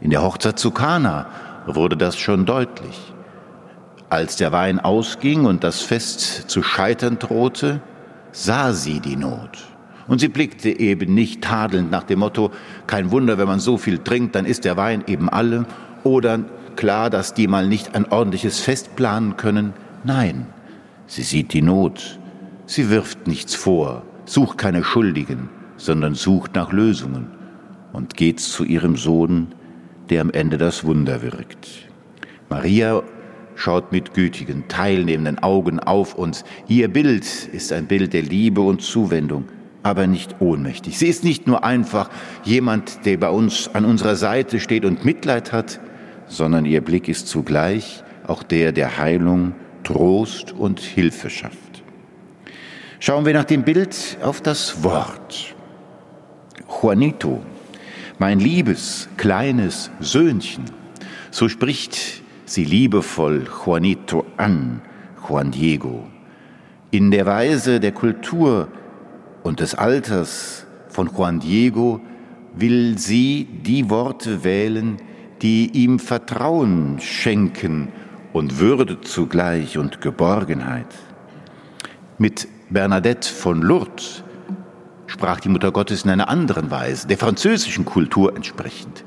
In 0.00 0.10
der 0.10 0.22
Hochzeit 0.22 0.58
zu 0.58 0.72
Kana 0.72 1.30
wurde 1.66 1.96
das 1.96 2.16
schon 2.16 2.44
deutlich. 2.44 3.05
Als 4.08 4.36
der 4.36 4.52
Wein 4.52 4.78
ausging 4.78 5.46
und 5.46 5.64
das 5.64 5.80
Fest 5.80 6.48
zu 6.48 6.62
scheitern 6.62 7.18
drohte, 7.18 7.80
sah 8.30 8.72
sie 8.72 9.00
die 9.00 9.16
Not. 9.16 9.58
Und 10.06 10.20
sie 10.20 10.28
blickte 10.28 10.68
eben 10.68 11.12
nicht 11.14 11.42
tadelnd 11.42 11.90
nach 11.90 12.04
dem 12.04 12.20
Motto, 12.20 12.52
kein 12.86 13.10
Wunder, 13.10 13.38
wenn 13.38 13.48
man 13.48 13.58
so 13.58 13.76
viel 13.76 13.98
trinkt, 13.98 14.36
dann 14.36 14.44
ist 14.44 14.64
der 14.64 14.76
Wein 14.76 15.02
eben 15.08 15.28
alle. 15.28 15.66
Oder 16.04 16.40
klar, 16.76 17.10
dass 17.10 17.34
die 17.34 17.48
mal 17.48 17.66
nicht 17.66 17.96
ein 17.96 18.06
ordentliches 18.06 18.60
Fest 18.60 18.94
planen 18.94 19.36
können. 19.36 19.72
Nein, 20.04 20.46
sie 21.08 21.22
sieht 21.22 21.52
die 21.52 21.62
Not. 21.62 22.20
Sie 22.66 22.90
wirft 22.90 23.26
nichts 23.26 23.56
vor, 23.56 24.02
sucht 24.24 24.58
keine 24.58 24.84
Schuldigen, 24.84 25.48
sondern 25.76 26.14
sucht 26.14 26.54
nach 26.54 26.72
Lösungen 26.72 27.28
und 27.92 28.14
geht 28.16 28.38
zu 28.38 28.64
ihrem 28.64 28.96
Sohn, 28.96 29.48
der 30.10 30.20
am 30.20 30.30
Ende 30.30 30.58
das 30.58 30.84
Wunder 30.84 31.22
wirkt. 31.22 31.88
Maria 32.48 33.02
schaut 33.56 33.90
mit 33.90 34.14
gütigen, 34.14 34.68
teilnehmenden 34.68 35.42
Augen 35.42 35.80
auf 35.80 36.14
uns. 36.14 36.44
Ihr 36.68 36.88
Bild 36.88 37.24
ist 37.52 37.72
ein 37.72 37.86
Bild 37.86 38.12
der 38.12 38.22
Liebe 38.22 38.60
und 38.60 38.82
Zuwendung, 38.82 39.46
aber 39.82 40.06
nicht 40.06 40.36
ohnmächtig. 40.40 40.98
Sie 40.98 41.08
ist 41.08 41.24
nicht 41.24 41.46
nur 41.46 41.64
einfach 41.64 42.10
jemand, 42.44 43.04
der 43.04 43.16
bei 43.16 43.30
uns 43.30 43.68
an 43.74 43.84
unserer 43.84 44.16
Seite 44.16 44.60
steht 44.60 44.84
und 44.84 45.04
Mitleid 45.04 45.52
hat, 45.52 45.80
sondern 46.28 46.64
ihr 46.64 46.80
Blick 46.80 47.08
ist 47.08 47.26
zugleich 47.28 48.04
auch 48.26 48.42
der 48.42 48.72
der 48.72 48.98
Heilung, 48.98 49.54
Trost 49.84 50.52
und 50.52 50.80
Hilfe 50.80 51.30
schafft. 51.30 51.82
Schauen 52.98 53.24
wir 53.24 53.34
nach 53.34 53.44
dem 53.44 53.62
Bild 53.62 54.18
auf 54.22 54.40
das 54.40 54.82
Wort. 54.82 55.54
Juanito, 56.68 57.42
mein 58.18 58.40
liebes, 58.40 59.08
kleines 59.16 59.90
Söhnchen, 60.00 60.64
so 61.30 61.48
spricht 61.48 62.22
sie 62.46 62.64
liebevoll 62.64 63.44
Juanito 63.44 64.24
an, 64.36 64.80
Juan 65.28 65.50
Diego. 65.50 66.06
In 66.90 67.10
der 67.10 67.26
Weise 67.26 67.80
der 67.80 67.92
Kultur 67.92 68.68
und 69.42 69.60
des 69.60 69.74
Alters 69.74 70.66
von 70.88 71.10
Juan 71.14 71.40
Diego 71.40 72.00
will 72.54 72.96
sie 72.96 73.44
die 73.44 73.90
Worte 73.90 74.44
wählen, 74.44 74.96
die 75.42 75.70
ihm 75.72 75.98
Vertrauen 75.98 77.00
schenken 77.00 77.88
und 78.32 78.58
Würde 78.58 79.00
zugleich 79.00 79.76
und 79.76 80.00
Geborgenheit. 80.00 80.86
Mit 82.18 82.48
Bernadette 82.70 83.28
von 83.28 83.60
Lourdes 83.60 84.22
sprach 85.06 85.40
die 85.40 85.48
Mutter 85.48 85.72
Gottes 85.72 86.04
in 86.04 86.10
einer 86.10 86.28
anderen 86.28 86.70
Weise, 86.70 87.06
der 87.08 87.18
französischen 87.18 87.84
Kultur 87.84 88.34
entsprechend. 88.34 89.04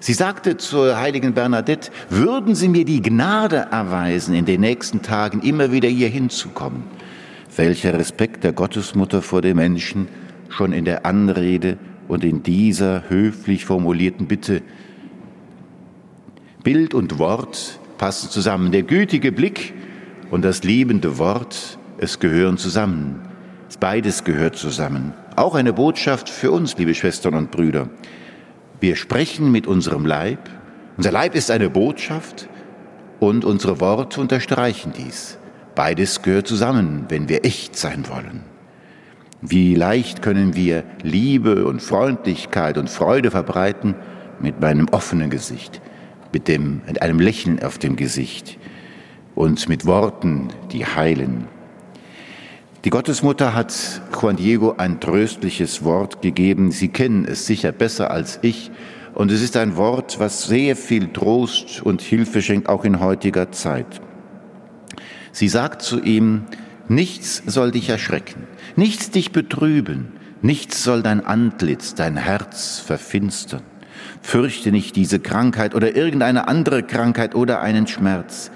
Sie 0.00 0.12
sagte 0.12 0.56
zur 0.56 0.98
heiligen 0.98 1.34
Bernadette, 1.34 1.90
würden 2.08 2.54
Sie 2.54 2.68
mir 2.68 2.84
die 2.84 3.02
Gnade 3.02 3.68
erweisen, 3.70 4.34
in 4.34 4.44
den 4.44 4.60
nächsten 4.60 5.02
Tagen 5.02 5.40
immer 5.42 5.72
wieder 5.72 5.88
hier 5.88 6.08
hinzukommen. 6.08 6.84
Welcher 7.56 7.98
Respekt 7.98 8.44
der 8.44 8.52
Gottesmutter 8.52 9.22
vor 9.22 9.42
den 9.42 9.56
Menschen 9.56 10.08
schon 10.48 10.72
in 10.72 10.84
der 10.84 11.04
Anrede 11.04 11.78
und 12.06 12.24
in 12.24 12.42
dieser 12.42 13.10
höflich 13.10 13.64
formulierten 13.64 14.26
Bitte. 14.26 14.62
Bild 16.62 16.94
und 16.94 17.18
Wort 17.18 17.80
passen 17.98 18.30
zusammen. 18.30 18.72
Der 18.72 18.82
gütige 18.84 19.32
Blick 19.32 19.74
und 20.30 20.44
das 20.44 20.62
liebende 20.62 21.18
Wort, 21.18 21.78
es 21.98 22.20
gehören 22.20 22.56
zusammen. 22.56 23.22
Beides 23.80 24.24
gehört 24.24 24.56
zusammen. 24.56 25.14
Auch 25.36 25.54
eine 25.54 25.72
Botschaft 25.72 26.28
für 26.28 26.50
uns, 26.50 26.76
liebe 26.78 26.94
Schwestern 26.94 27.34
und 27.34 27.50
Brüder. 27.52 27.88
Wir 28.80 28.94
sprechen 28.94 29.50
mit 29.50 29.66
unserem 29.66 30.06
Leib. 30.06 30.48
Unser 30.96 31.10
Leib 31.10 31.34
ist 31.34 31.50
eine 31.50 31.68
Botschaft 31.68 32.48
und 33.18 33.44
unsere 33.44 33.80
Worte 33.80 34.20
unterstreichen 34.20 34.92
dies. 34.96 35.38
Beides 35.74 36.22
gehört 36.22 36.46
zusammen, 36.46 37.06
wenn 37.08 37.28
wir 37.28 37.44
echt 37.44 37.76
sein 37.76 38.08
wollen. 38.08 38.42
Wie 39.40 39.74
leicht 39.74 40.22
können 40.22 40.54
wir 40.54 40.84
Liebe 41.02 41.66
und 41.66 41.82
Freundlichkeit 41.82 42.78
und 42.78 42.88
Freude 42.88 43.30
verbreiten 43.30 43.96
mit 44.40 44.60
meinem 44.60 44.88
offenen 44.88 45.30
Gesicht, 45.30 45.80
mit, 46.32 46.46
dem, 46.46 46.82
mit 46.86 47.02
einem 47.02 47.18
Lächeln 47.18 47.62
auf 47.62 47.78
dem 47.78 47.96
Gesicht 47.96 48.58
und 49.34 49.68
mit 49.68 49.86
Worten, 49.86 50.48
die 50.72 50.86
heilen. 50.86 51.48
Die 52.84 52.90
Gottesmutter 52.90 53.54
hat 53.54 53.74
Juan 54.20 54.36
Diego 54.36 54.74
ein 54.76 55.00
tröstliches 55.00 55.82
Wort 55.82 56.22
gegeben. 56.22 56.70
Sie 56.70 56.88
kennen 56.88 57.24
es 57.24 57.44
sicher 57.44 57.72
besser 57.72 58.12
als 58.12 58.38
ich. 58.42 58.70
Und 59.14 59.32
es 59.32 59.42
ist 59.42 59.56
ein 59.56 59.76
Wort, 59.76 60.20
was 60.20 60.44
sehr 60.44 60.76
viel 60.76 61.08
Trost 61.08 61.82
und 61.82 62.00
Hilfe 62.00 62.40
schenkt, 62.40 62.68
auch 62.68 62.84
in 62.84 63.00
heutiger 63.00 63.50
Zeit. 63.50 64.00
Sie 65.32 65.48
sagt 65.48 65.82
zu 65.82 66.00
ihm, 66.00 66.44
nichts 66.86 67.42
soll 67.46 67.72
dich 67.72 67.88
erschrecken, 67.88 68.46
nichts 68.76 69.10
dich 69.10 69.32
betrüben, 69.32 70.12
nichts 70.40 70.84
soll 70.84 71.02
dein 71.02 71.24
Antlitz, 71.24 71.96
dein 71.96 72.16
Herz 72.16 72.78
verfinstern. 72.78 73.62
Fürchte 74.22 74.70
nicht 74.70 74.94
diese 74.94 75.18
Krankheit 75.18 75.74
oder 75.74 75.96
irgendeine 75.96 76.46
andere 76.46 76.84
Krankheit 76.84 77.34
oder 77.34 77.60
einen 77.60 77.88
Schmerz. 77.88 78.52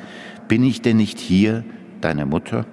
Bin 0.47 0.63
ich 0.63 0.81
denn 0.81 0.99
nicht 0.99 1.19
hier, 1.19 1.65
deine 2.01 2.25
Mutter? 2.25 2.67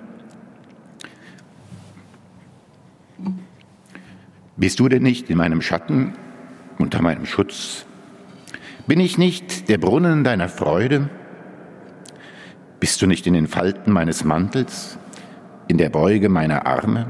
Bist 4.60 4.82
du 4.82 4.90
denn 4.90 5.04
nicht 5.04 5.30
in 5.30 5.38
meinem 5.38 5.62
Schatten, 5.62 6.16
unter 6.80 7.02
meinem 7.02 7.26
Schutz? 7.26 7.86
Bin 8.88 9.00
ich 9.00 9.18
nicht 9.18 9.70
der 9.70 9.78
Brunnen 9.78 10.26
deiner 10.26 10.50
Freude? 10.50 11.10
Bist 12.82 13.02
du 13.02 13.08
nicht 13.08 13.26
in 13.26 13.36
den 13.36 13.48
Falten 13.48 13.94
meines 13.94 14.26
Mantels, 14.26 15.00
in 15.70 15.78
der 15.78 15.90
Beuge 15.90 16.28
meiner 16.28 16.66
Arme? 16.66 17.08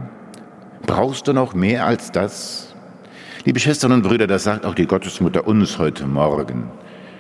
Brauchst 0.86 1.28
du 1.28 1.34
noch 1.34 1.56
mehr 1.56 1.88
als 1.88 2.12
das? 2.12 2.76
Liebe 3.46 3.60
Schwestern 3.60 3.94
und 3.94 4.04
Brüder, 4.04 4.28
das 4.28 4.44
sagt 4.44 4.64
auch 4.64 4.76
die 4.76 4.86
Gottesmutter 4.86 5.48
uns 5.48 5.80
heute 5.80 6.06
Morgen. 6.06 6.70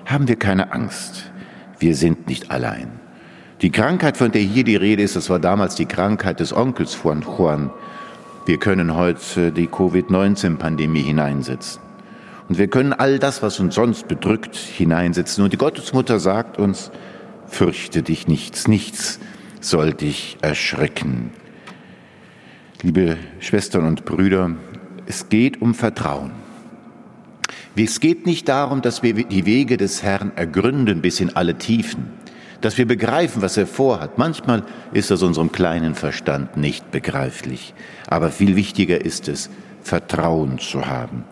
Haben 0.05 0.27
wir 0.27 0.35
keine 0.35 0.73
Angst. 0.73 1.31
Wir 1.79 1.95
sind 1.95 2.27
nicht 2.27 2.51
allein. 2.51 2.99
Die 3.63 3.71
Krankheit, 3.71 4.15
von 4.15 4.31
der 4.31 4.43
hier 4.43 4.63
die 4.63 4.75
Rede 4.75 5.01
ist, 5.01 5.15
das 5.15 5.31
war 5.31 5.39
damals 5.39 5.73
die 5.73 5.87
Krankheit 5.87 6.39
des 6.39 6.55
Onkels 6.55 6.93
von 6.93 7.21
Juan. 7.21 7.71
Wir 8.49 8.57
können 8.57 8.95
heute 8.95 9.51
die 9.51 9.67
Covid-19-Pandemie 9.67 11.03
hineinsetzen. 11.03 11.79
Und 12.47 12.57
wir 12.57 12.67
können 12.67 12.93
all 12.93 13.19
das, 13.19 13.43
was 13.43 13.59
uns 13.59 13.75
sonst 13.75 14.07
bedrückt, 14.07 14.55
hineinsetzen. 14.55 15.43
Und 15.43 15.53
die 15.53 15.57
Gottesmutter 15.57 16.19
sagt 16.19 16.57
uns, 16.57 16.89
fürchte 17.45 18.01
dich 18.01 18.27
nichts, 18.27 18.67
nichts 18.67 19.19
soll 19.61 19.93
dich 19.93 20.39
erschrecken. 20.41 21.29
Liebe 22.81 23.17
Schwestern 23.39 23.85
und 23.85 24.05
Brüder, 24.05 24.55
es 25.05 25.29
geht 25.29 25.61
um 25.61 25.75
Vertrauen. 25.75 26.31
Es 27.75 27.99
geht 27.99 28.25
nicht 28.25 28.49
darum, 28.49 28.81
dass 28.81 29.03
wir 29.03 29.13
die 29.13 29.45
Wege 29.45 29.77
des 29.77 30.01
Herrn 30.01 30.31
ergründen 30.35 31.03
bis 31.03 31.19
in 31.19 31.35
alle 31.35 31.59
Tiefen 31.59 32.18
dass 32.61 32.77
wir 32.77 32.85
begreifen, 32.85 33.41
was 33.41 33.57
er 33.57 33.67
vorhat. 33.67 34.17
Manchmal 34.17 34.63
ist 34.93 35.11
das 35.11 35.23
unserem 35.23 35.51
kleinen 35.51 35.95
Verstand 35.95 36.57
nicht 36.57 36.91
begreiflich, 36.91 37.73
aber 38.07 38.29
viel 38.29 38.55
wichtiger 38.55 39.03
ist 39.03 39.27
es, 39.27 39.49
Vertrauen 39.81 40.59
zu 40.59 40.85
haben. 40.85 41.23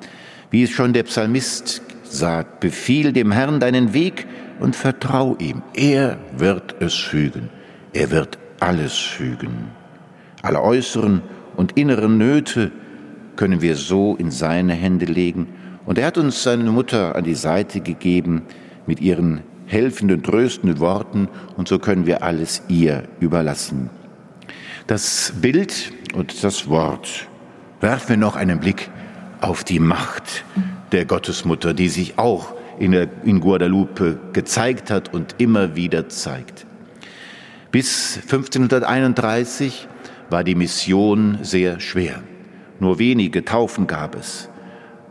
Wie 0.49 0.63
es 0.63 0.69
schon 0.69 0.93
der 0.93 1.03
Psalmist 1.03 1.81
sagt, 2.03 2.61
befiehl 2.61 3.11
dem 3.11 3.31
Herrn 3.31 3.59
deinen 3.59 3.93
Weg 3.93 4.25
und 4.59 4.75
vertrau 4.75 5.35
ihm. 5.39 5.61
Er 5.73 6.17
wird 6.37 6.75
es 6.79 6.93
fügen. 6.95 7.49
Er 7.93 8.11
wird 8.11 8.37
alles 8.59 8.95
fügen. 8.95 9.71
Alle 10.41 10.61
äußeren 10.61 11.21
und 11.55 11.77
inneren 11.77 12.17
Nöte 12.17 12.71
können 13.35 13.61
wir 13.61 13.75
so 13.75 14.15
in 14.15 14.31
seine 14.31 14.73
Hände 14.73 15.05
legen. 15.05 15.47
Und 15.85 15.97
er 15.97 16.07
hat 16.07 16.17
uns 16.17 16.43
seine 16.43 16.71
Mutter 16.71 17.15
an 17.15 17.23
die 17.23 17.35
Seite 17.35 17.81
gegeben 17.81 18.43
mit 18.85 19.01
ihren 19.01 19.41
helfenden, 19.67 20.23
tröstenden 20.23 20.79
Worten 20.79 21.27
und 21.55 21.67
so 21.67 21.77
können 21.77 22.05
wir 22.05 22.23
alles 22.23 22.63
ihr 22.67 23.03
überlassen. 23.19 23.89
Das 24.87 25.33
Bild 25.41 25.91
und 26.15 26.43
das 26.43 26.67
Wort 26.69 27.27
werfen 27.81 28.09
wir 28.09 28.17
noch 28.17 28.35
einen 28.35 28.59
Blick 28.59 28.89
auf 29.41 29.63
die 29.63 29.79
Macht 29.79 30.45
der 30.91 31.05
Gottesmutter, 31.05 31.73
die 31.73 31.89
sich 31.89 32.17
auch 32.17 32.53
in, 32.79 32.91
der, 32.91 33.09
in 33.23 33.41
Guadalupe 33.41 34.17
gezeigt 34.33 34.89
hat 34.89 35.13
und 35.13 35.35
immer 35.37 35.75
wieder 35.75 36.09
zeigt. 36.09 36.65
Bis 37.71 38.17
1531 38.17 39.87
war 40.29 40.43
die 40.43 40.55
Mission 40.55 41.39
sehr 41.41 41.79
schwer. 41.79 42.23
Nur 42.79 42.99
wenige 42.99 43.43
Taufen 43.43 43.87
gab 43.87 44.15
es. 44.15 44.49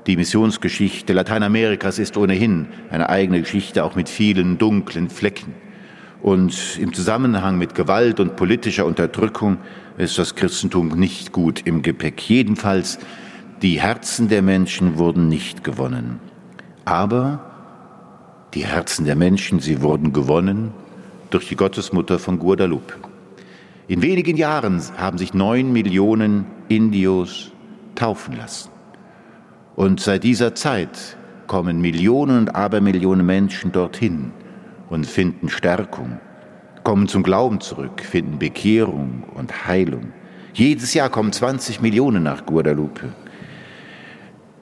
Die 0.07 0.17
Missionsgeschichte 0.17 1.13
Lateinamerikas 1.13 1.99
ist 1.99 2.17
ohnehin 2.17 2.69
eine 2.91 3.09
eigene 3.09 3.41
Geschichte, 3.41 3.83
auch 3.83 3.97
mit 3.97 4.09
vielen 4.09 4.57
dunklen 4.57 5.11
Flecken. 5.11 5.53
Und 6.23 6.79
im 6.81 6.93
Zusammenhang 6.93 7.59
mit 7.59 7.75
Gewalt 7.75 8.21
und 8.21 8.37
politischer 8.37 8.87
Unterdrückung 8.87 9.59
ist 9.99 10.17
das 10.17 10.37
Christentum 10.37 10.89
nicht 10.91 11.33
gut 11.33 11.63
im 11.65 11.83
Gepäck. 11.83 12.21
Jedenfalls, 12.29 13.01
die 13.63 13.81
Herzen 13.81 14.29
der 14.29 14.43
Menschen 14.43 14.97
wurden 14.97 15.29
nicht 15.29 15.65
gewonnen. 15.65 16.21
Aber 16.85 17.41
die 18.55 18.65
Herzen 18.65 19.07
der 19.07 19.17
Menschen, 19.17 19.59
sie 19.59 19.83
wurden 19.83 20.13
gewonnen 20.13 20.73
durch 21.31 21.49
die 21.49 21.57
Gottesmutter 21.57 22.21
von 22.21 22.39
Guadalupe. 22.39 22.95
In 23.89 24.03
wenigen 24.03 24.37
Jahren 24.37 24.81
haben 24.97 25.19
sich 25.19 25.35
neun 25.35 25.73
Millionen 25.73 26.47
Indios 26.69 27.51
taufen 27.97 28.37
lassen. 28.37 28.76
Und 29.77 30.01
seit 30.01 30.25
dieser 30.25 30.55
Zeit 30.55 31.19
kommen 31.47 31.83
Millionen 31.83 32.39
und 32.39 32.57
Abermillionen 32.57 33.25
Menschen 33.25 33.73
dorthin 33.73 34.33
und 34.89 35.07
finden 35.07 35.51
Stärkung, 35.51 36.19
kommen 36.83 37.09
zum 37.09 37.23
Glauben 37.23 37.61
zurück, 37.61 38.01
finden 38.01 38.39
Bekehrung 38.39 39.25
und 39.35 39.67
Heilung. 39.67 40.15
Jedes 40.55 40.95
Jahr 40.95 41.11
kommen 41.11 41.31
20 41.31 41.83
Millionen 41.83 42.23
nach 42.23 42.47
Guadalupe. 42.47 43.13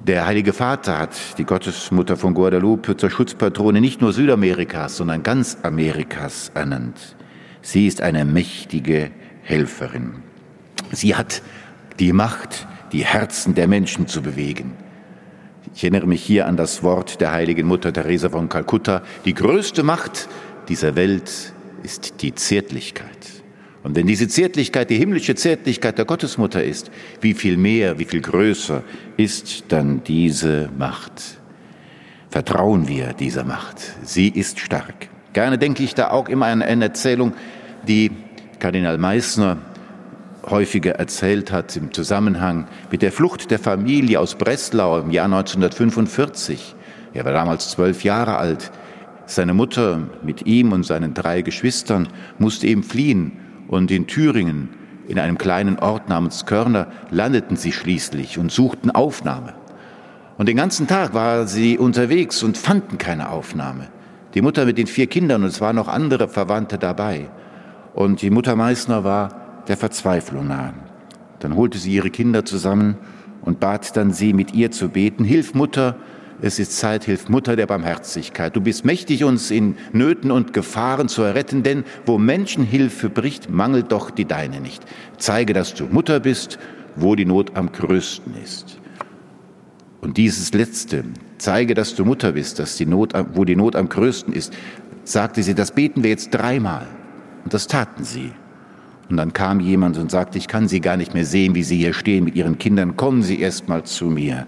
Der 0.01 0.27
Heilige 0.27 0.53
Vater 0.53 0.99
hat 0.99 1.39
die 1.39 1.45
Gottesmutter 1.45 2.17
von 2.17 2.35
Guadalupe 2.35 2.97
zur 2.97 3.09
Schutzpatrone 3.09 3.81
nicht 3.81 4.01
nur 4.01 4.13
Südamerikas, 4.13 4.97
sondern 4.97 5.23
ganz 5.23 5.59
Amerikas 5.63 6.51
ernannt. 6.55 7.15
Sie 7.63 7.87
ist 7.87 8.03
eine 8.03 8.25
mächtige 8.25 9.13
Helferin. 9.43 10.25
Sie 10.91 11.15
hat 11.15 11.41
die 12.01 12.13
Macht, 12.13 12.67
die 12.91 13.05
Herzen 13.05 13.55
der 13.55 13.69
Menschen 13.69 14.09
zu 14.09 14.21
bewegen. 14.21 14.73
Ich 15.75 15.83
erinnere 15.83 16.07
mich 16.07 16.23
hier 16.23 16.47
an 16.47 16.57
das 16.57 16.85
Wort 16.85 17.21
der 17.21 17.33
heiligen 17.33 17.67
Mutter 17.67 17.93
Teresa 17.93 18.29
von 18.29 18.49
Kalkutta. 18.49 19.03
Die 19.25 19.35
größte 19.35 19.83
Macht 19.83 20.29
dieser 20.69 20.95
Welt 20.95 21.53
ist 21.83 22.23
die 22.23 22.33
Zärtlichkeit. 22.33 23.09
Und 23.83 23.97
wenn 23.97 24.07
diese 24.07 24.29
Zärtlichkeit 24.29 24.89
die 24.89 24.97
himmlische 24.97 25.35
Zärtlichkeit 25.35 25.99
der 25.99 26.05
Gottesmutter 26.05 26.63
ist, 26.63 26.93
wie 27.21 27.35
viel 27.35 27.57
mehr, 27.57 27.99
wie 27.99 28.05
viel 28.05 28.21
größer 28.21 28.85
ist 29.17 29.65
dann 29.69 30.05
diese 30.05 30.71
Macht? 30.79 31.41
Vertrauen 32.31 32.87
wir 32.87 33.13
dieser 33.13 33.45
Macht. 33.45 33.79
Sie 34.05 34.29
ist 34.29 34.61
stark. 34.61 35.09
Gerne 35.33 35.59
denke 35.59 35.83
ich 35.83 35.95
da 35.95 36.11
auch 36.11 36.29
immer 36.29 36.47
an 36.47 36.63
eine 36.63 36.85
Erzählung, 36.85 37.35
die 37.87 38.13
Kardinal 38.61 38.97
Meissner 38.97 39.59
häufiger 40.51 40.93
erzählt 40.93 41.53
hat 41.53 41.77
im 41.77 41.93
Zusammenhang 41.93 42.67
mit 42.91 43.03
der 43.03 43.13
Flucht 43.13 43.51
der 43.51 43.59
Familie 43.59 44.21
aus 44.21 44.35
Breslau 44.35 45.01
im 45.01 45.11
Jahr 45.11 45.27
1945. 45.27 46.75
Er 47.13 47.25
war 47.25 47.33
damals 47.33 47.71
zwölf 47.71 48.05
Jahre 48.05 48.37
alt. 48.37 48.71
Seine 49.27 49.55
Mutter 49.55 50.01
mit 50.23 50.47
ihm 50.47 50.73
und 50.73 50.85
seinen 50.85 51.15
drei 51.15 51.43
Geschwistern 51.43 52.09
musste 52.39 52.67
ihm 52.67 52.83
fliehen 52.83 53.33
und 53.69 53.91
in 53.91 54.07
Thüringen, 54.07 54.69
in 55.09 55.19
einem 55.19 55.39
kleinen 55.39 55.79
Ort 55.79 56.09
namens 56.09 56.47
Körner, 56.47 56.89
landeten 57.11 57.57
sie 57.57 57.73
schließlich 57.73 58.39
und 58.39 58.53
suchten 58.53 58.91
Aufnahme. 58.91 59.55
Und 60.37 60.49
den 60.49 60.57
ganzen 60.57 60.87
Tag 60.87 61.15
war 61.15 61.47
sie 61.47 61.79
unterwegs 61.79 62.43
und 62.43 62.59
fanden 62.59 62.99
keine 62.99 63.31
Aufnahme. 63.31 63.89
Die 64.35 64.43
Mutter 64.43 64.65
mit 64.65 64.79
den 64.79 64.89
vier 64.89 65.07
Kindern 65.07 65.43
und 65.43 65.49
es 65.49 65.61
waren 65.61 65.77
noch 65.77 65.89
andere 65.89 66.29
Verwandte 66.29 66.77
dabei. 66.77 67.29
Und 67.95 68.21
die 68.21 68.31
Mutter 68.31 68.57
Meißner 68.57 69.05
war 69.05 69.44
der 69.69 69.77
Verzweiflung 69.77 70.49
nahen. 70.49 70.75
Dann 71.41 71.57
holte 71.57 71.79
sie 71.79 71.93
ihre 71.93 72.11
Kinder 72.11 72.45
zusammen 72.45 72.97
und 73.43 73.61
bat 73.61 73.97
dann 73.97 74.13
sie, 74.13 74.33
mit 74.33 74.55
ihr 74.55 74.71
zu 74.71 74.89
beten. 74.89 75.25
Hilf 75.25 75.55
Mutter, 75.55 75.97
es 76.41 76.59
ist 76.59 76.77
Zeit, 76.79 77.05
hilf 77.05 77.29
Mutter 77.29 77.57
der 77.57 77.67
Barmherzigkeit. 77.67 78.57
Du 78.57 78.61
bist 78.61 78.85
mächtig, 78.85 79.25
uns 79.25 79.51
in 79.51 79.77
Nöten 79.93 80.31
und 80.31 80.53
Gefahren 80.53 81.09
zu 81.09 81.23
erretten, 81.23 81.63
denn 81.63 81.85
wo 82.07 82.19
Menschenhilfe 82.19 83.09
bricht, 83.09 83.51
mangelt 83.51 83.93
doch 83.93 84.11
die 84.11 84.25
deine 84.25 84.61
nicht. 84.61 84.85
Zeige, 85.19 85.53
dass 85.53 85.75
du 85.75 85.85
Mutter 85.85 86.21
bist, 86.21 86.59
wo 86.97 87.15
die 87.15 87.25
Not 87.25 87.57
am 87.57 87.73
größten 87.73 88.35
ist. 88.43 88.79
Und 90.01 90.17
dieses 90.17 90.53
Letzte, 90.53 91.05
zeige, 91.39 91.75
dass 91.75 91.95
du 91.95 92.05
Mutter 92.05 92.33
bist, 92.33 92.59
dass 92.59 92.77
die 92.77 92.87
Not, 92.87 93.13
wo 93.33 93.45
die 93.45 93.57
Not 93.57 93.77
am 93.77 93.89
größten 93.89 94.35
ist, 94.35 94.53
sagte 95.05 95.43
sie, 95.43 95.55
das 95.55 95.73
beten 95.73 96.03
wir 96.03 96.11
jetzt 96.11 96.31
dreimal. 96.31 96.87
Und 97.45 97.55
das 97.55 97.67
taten 97.67 98.05
sie. 98.05 98.33
Und 99.09 99.17
dann 99.17 99.33
kam 99.33 99.61
jemand 99.61 99.99
und 99.99 100.11
sagte, 100.11 100.39
ich 100.39 100.49
kann 100.49 100.69
Sie 100.69 100.81
gar 100.81 100.97
nicht 100.97 101.15
mehr 101.15 101.25
sehen, 101.25 101.55
wie 101.55 101.63
Sie 101.63 101.77
hier 101.77 101.93
stehen 101.93 102.25
mit 102.25 102.37
Ihren 102.37 102.59
Kindern, 102.59 102.97
kommen 102.97 103.23
Sie 103.23 103.41
erst 103.41 103.69
mal 103.69 103.85
zu 103.85 104.07
mir. 104.07 104.47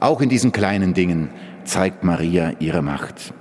Auch 0.00 0.20
in 0.20 0.28
diesen 0.28 0.52
kleinen 0.52 0.94
Dingen 0.94 1.30
zeigt 1.64 2.02
Maria 2.04 2.52
ihre 2.58 2.82
Macht. 2.82 3.32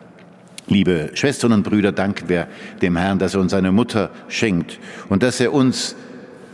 Liebe 0.68 1.10
Schwestern 1.16 1.54
und 1.54 1.64
Brüder, 1.64 1.92
danken 1.92 2.30
wir 2.30 2.48
dem 2.82 2.96
Herrn, 2.96 3.20
dass 3.20 3.34
er 3.34 3.42
uns 3.42 3.52
seine 3.52 3.72
Mutter 3.72 4.12
schenkt 4.28 4.80
und 5.10 5.24
dass 5.24 5.40
er 5.40 5.54
uns 5.54 5.96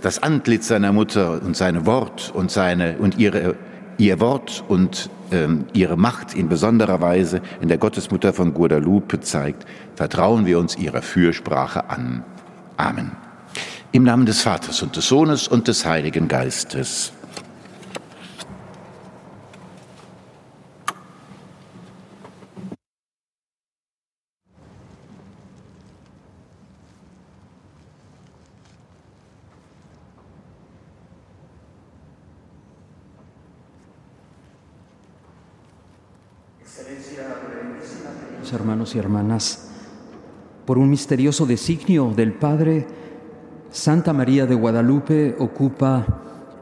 das 0.01 0.21
Antlitz 0.23 0.67
seiner 0.69 0.93
Mutter 0.93 1.41
und 1.43 1.57
sein 1.57 1.85
Wort 1.85 2.31
und 2.33 2.51
seine 2.51 2.97
und 2.97 3.17
ihre 3.17 3.55
ihr 3.97 4.19
Wort 4.19 4.63
und 4.67 5.09
ähm, 5.31 5.65
ihre 5.73 5.97
Macht 5.97 6.35
in 6.35 6.49
besonderer 6.49 7.01
Weise 7.01 7.41
in 7.61 7.67
der 7.67 7.77
Gottesmutter 7.77 8.31
von 8.31 8.53
Guadalupe 8.53 9.19
zeigt, 9.19 9.65
vertrauen 9.95 10.45
wir 10.45 10.59
uns 10.59 10.77
ihrer 10.77 11.01
Fürsprache 11.01 11.89
an. 11.89 12.23
Amen. 12.77 13.26
Im 13.93 14.03
Namen 14.03 14.25
des 14.25 14.41
Vaters 14.41 14.81
und 14.81 14.95
des 14.95 15.07
Sohnes 15.07 15.47
und 15.47 15.67
des 15.67 15.85
Heiligen 15.85 16.27
Geistes. 16.27 17.13
hermanos 38.53 38.95
y 38.95 38.99
hermanas, 38.99 39.69
por 40.65 40.77
un 40.77 40.89
misterioso 40.89 41.45
designio 41.45 42.13
del 42.15 42.33
Padre, 42.33 42.85
Santa 43.77 44.11
María 44.11 44.47
de 44.47 44.55
Guadalupe 44.55 45.35
ocupa 45.37 46.07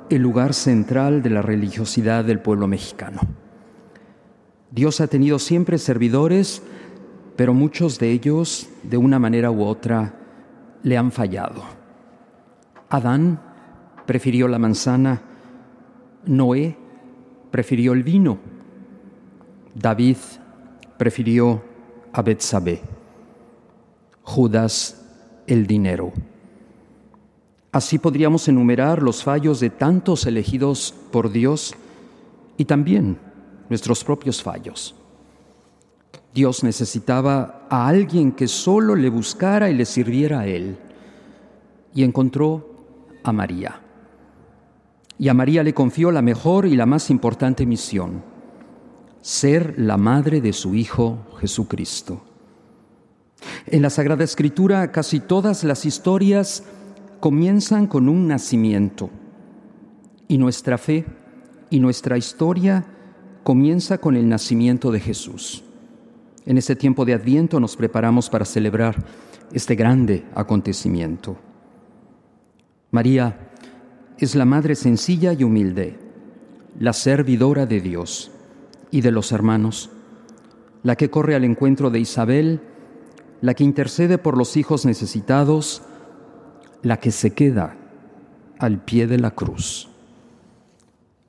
el 0.10 0.22
lugar 0.22 0.54
central 0.54 1.24
de 1.24 1.30
la 1.30 1.42
religiosidad 1.42 2.26
del 2.26 2.42
pueblo 2.42 2.68
mexicano. 2.68 3.22
Dios 4.70 5.00
ha 5.00 5.08
tenido 5.08 5.40
siempre 5.40 5.78
servidores, 5.78 6.62
pero 7.38 7.54
muchos 7.54 8.00
de 8.00 8.12
ellos, 8.12 8.68
de 8.84 8.98
una 8.98 9.18
manera 9.18 9.50
u 9.50 9.64
otra, 9.64 10.14
le 10.84 10.98
han 10.98 11.14
fallado. 11.14 11.64
Adán 12.90 13.40
prefirió 14.06 14.50
la 14.50 14.60
manzana, 14.60 15.22
Noé 16.26 16.78
prefirió 17.50 17.94
el 17.94 18.04
vino, 18.04 18.40
David 19.74 20.18
prefirió 20.98 21.64
a 22.12 22.22
Betsabé, 22.22 22.82
Judas 24.22 25.02
el 25.48 25.66
dinero. 25.66 26.12
Así 27.76 28.00
podríamos 28.00 28.48
enumerar 28.48 29.04
los 29.04 29.22
fallos 29.22 29.60
de 29.60 29.70
tantos 29.70 30.26
elegidos 30.26 30.96
por 31.12 31.30
Dios 31.30 31.76
y 32.56 32.64
también 32.64 33.18
nuestros 33.68 34.02
propios 34.02 34.42
fallos. 34.42 34.96
Dios 36.34 36.64
necesitaba 36.64 37.68
a 37.70 37.86
alguien 37.86 38.32
que 38.32 38.48
solo 38.48 38.96
le 38.96 39.10
buscara 39.10 39.70
y 39.70 39.74
le 39.74 39.84
sirviera 39.84 40.40
a 40.40 40.48
Él. 40.48 40.78
Y 41.94 42.06
encontró 42.06 42.66
a 43.26 43.34
María. 43.34 43.82
Y 45.18 45.28
a 45.28 45.34
María 45.34 45.62
le 45.62 45.74
confió 45.74 46.12
la 46.12 46.22
mejor 46.22 46.66
y 46.68 46.78
la 46.78 46.86
más 46.86 47.10
importante 47.10 47.66
misión, 47.66 48.24
ser 49.20 49.78
la 49.78 49.98
madre 49.98 50.40
de 50.40 50.54
su 50.54 50.76
Hijo 50.76 51.26
Jesucristo. 51.42 52.24
En 53.68 53.82
la 53.82 53.90
Sagrada 53.90 54.24
Escritura 54.24 54.94
casi 54.94 55.20
todas 55.20 55.66
las 55.66 55.86
historias 55.86 56.64
comienzan 57.26 57.88
con 57.88 58.08
un 58.08 58.28
nacimiento 58.28 59.10
y 60.28 60.38
nuestra 60.38 60.78
fe 60.78 61.06
y 61.72 61.80
nuestra 61.80 62.20
historia 62.20 62.86
comienza 63.44 63.98
con 63.98 64.16
el 64.16 64.30
nacimiento 64.30 64.92
de 64.92 65.00
Jesús. 65.00 65.64
En 66.46 66.60
este 66.60 66.76
tiempo 66.76 67.04
de 67.04 67.16
Adviento 67.16 67.60
nos 67.60 67.78
preparamos 67.78 68.30
para 68.30 68.46
celebrar 68.46 69.04
este 69.52 69.74
grande 69.74 70.24
acontecimiento. 70.36 71.36
María 72.92 73.50
es 74.20 74.36
la 74.36 74.46
madre 74.46 74.76
sencilla 74.76 75.34
y 75.34 75.44
humilde, 75.44 75.98
la 76.78 76.94
servidora 76.94 77.66
de 77.66 77.82
Dios 77.82 78.30
y 78.92 79.02
de 79.02 79.10
los 79.10 79.32
hermanos, 79.32 79.90
la 80.84 80.96
que 80.96 81.10
corre 81.10 81.34
al 81.34 81.44
encuentro 81.44 81.90
de 81.90 82.02
Isabel, 82.02 82.62
la 83.42 83.56
que 83.56 83.64
intercede 83.64 84.20
por 84.20 84.38
los 84.38 84.58
hijos 84.58 84.86
necesitados, 84.86 85.82
la 86.86 86.98
que 86.98 87.12
se 87.12 87.34
queda 87.34 87.76
al 88.60 88.80
pie 88.80 89.08
de 89.08 89.18
la 89.18 89.32
cruz. 89.32 89.90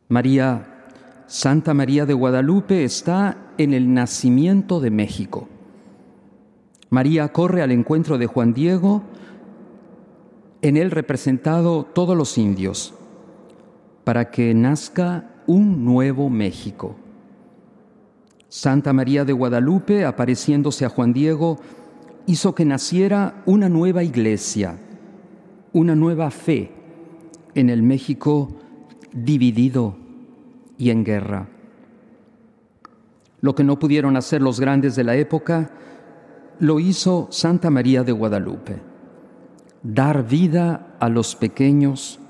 María, 0.09 0.85
Santa 1.27 1.73
María 1.73 2.05
de 2.05 2.13
Guadalupe 2.13 2.85
está 2.85 3.39
en 3.57 3.73
el 3.73 3.95
nacimiento 3.95 4.81
de 4.81 4.91
México. 4.91 5.49
María 6.91 7.33
corre 7.33 7.63
al 7.63 7.73
encuentro 7.73 8.19
de 8.19 8.27
Juan 8.27 8.53
Diego, 8.53 9.03
en 10.61 10.77
él 10.77 10.91
representado 10.91 11.85
todos 11.85 12.15
los 12.15 12.37
indios, 12.37 12.93
para 14.05 14.31
que 14.31 14.53
nazca 14.53 15.31
un 15.47 15.87
nuevo 15.87 16.29
México. 16.29 16.97
Santa 18.51 18.93
María 18.93 19.25
de 19.25 19.33
Guadalupe, 19.33 20.05
apareciéndose 20.05 20.85
a 20.85 20.91
Juan 20.91 21.15
Diego, 21.15 21.59
hizo 22.27 22.55
que 22.55 22.67
naciera 22.67 23.43
una 23.47 23.71
nueva 23.71 24.03
iglesia, 24.03 24.79
una 25.77 25.95
nueva 25.95 26.31
fe 26.31 26.71
en 27.55 27.69
el 27.69 27.83
México 27.83 28.49
dividido 29.13 29.95
y 30.79 30.89
en 30.89 31.05
guerra. 31.05 31.49
Lo 33.43 33.55
que 33.55 33.63
no 33.63 33.79
pudieron 33.79 34.17
hacer 34.17 34.41
los 34.41 34.59
grandes 34.59 34.97
de 34.97 35.05
la 35.05 35.17
época, 35.17 35.71
lo 36.61 36.81
hizo 36.81 37.29
Santa 37.31 37.69
María 37.69 38.05
de 38.05 38.13
Guadalupe. 38.13 38.81
Dar 39.83 40.27
vida 40.27 40.97
a 40.99 41.11
los 41.11 41.37
pequeños, 41.37 42.21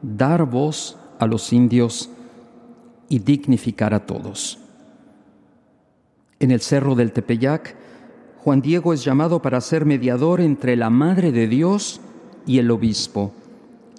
dar 0.00 0.46
voz 0.46 0.96
a 1.18 1.26
los 1.26 1.52
indios 1.52 2.08
y 3.10 3.18
dignificar 3.18 3.92
a 3.92 4.06
todos. 4.06 4.58
En 6.40 6.50
el 6.50 6.62
cerro 6.62 6.94
del 6.94 7.12
Tepeyac, 7.12 7.76
Juan 8.38 8.62
Diego 8.62 8.94
es 8.94 9.04
llamado 9.04 9.42
para 9.42 9.60
ser 9.60 9.84
mediador 9.84 10.40
entre 10.40 10.76
la 10.76 10.88
Madre 10.88 11.30
de 11.30 11.46
Dios 11.46 12.00
y 12.46 12.58
el 12.58 12.70
obispo, 12.70 13.32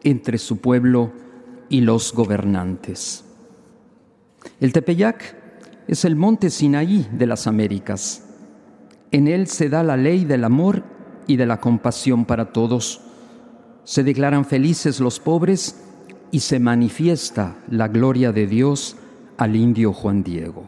entre 0.04 0.38
su 0.38 0.58
pueblo 0.58 1.12
y 1.70 1.82
los 1.82 2.14
gobernantes. 2.14 3.26
El 4.60 4.74
Tepeyac 4.74 5.36
es 5.88 6.06
el 6.06 6.16
monte 6.16 6.50
Sinaí 6.50 7.08
de 7.12 7.28
las 7.28 7.48
Américas. 7.48 8.24
En 9.12 9.28
él 9.28 9.48
se 9.48 9.70
da 9.70 9.84
la 9.84 9.98
ley 9.98 10.26
del 10.26 10.44
amor 10.44 10.84
y 11.28 11.36
de 11.36 11.46
la 11.46 11.60
compasión 11.60 12.26
para 12.26 12.52
todos. 12.52 13.02
Se 13.84 14.04
declaran 14.04 14.46
felices 14.46 15.00
los 15.00 15.20
pobres 15.20 15.84
y 16.32 16.42
se 16.42 16.60
manifiesta 16.60 17.58
la 17.70 17.88
gloria 17.88 18.32
de 18.32 18.48
Dios 18.48 18.98
al 19.38 19.56
indio 19.56 19.94
Juan 19.94 20.24
Diego. 20.24 20.66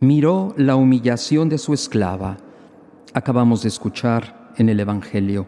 Miró 0.00 0.54
la 0.56 0.74
humillación 0.74 1.48
de 1.48 1.58
su 1.58 1.74
esclava. 1.74 2.38
Acabamos 3.14 3.62
de 3.62 3.68
escuchar 3.68 4.52
en 4.56 4.68
el 4.68 4.80
Evangelio. 4.80 5.46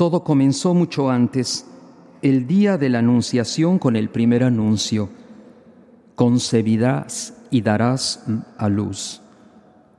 Todo 0.00 0.24
comenzó 0.24 0.72
mucho 0.72 1.10
antes, 1.10 1.66
el 2.22 2.46
día 2.46 2.78
de 2.78 2.88
la 2.88 3.00
Anunciación 3.00 3.78
con 3.78 3.96
el 3.96 4.08
primer 4.08 4.44
anuncio. 4.44 5.10
Concebirás 6.14 7.34
y 7.50 7.60
darás 7.60 8.24
a 8.56 8.70
luz. 8.70 9.20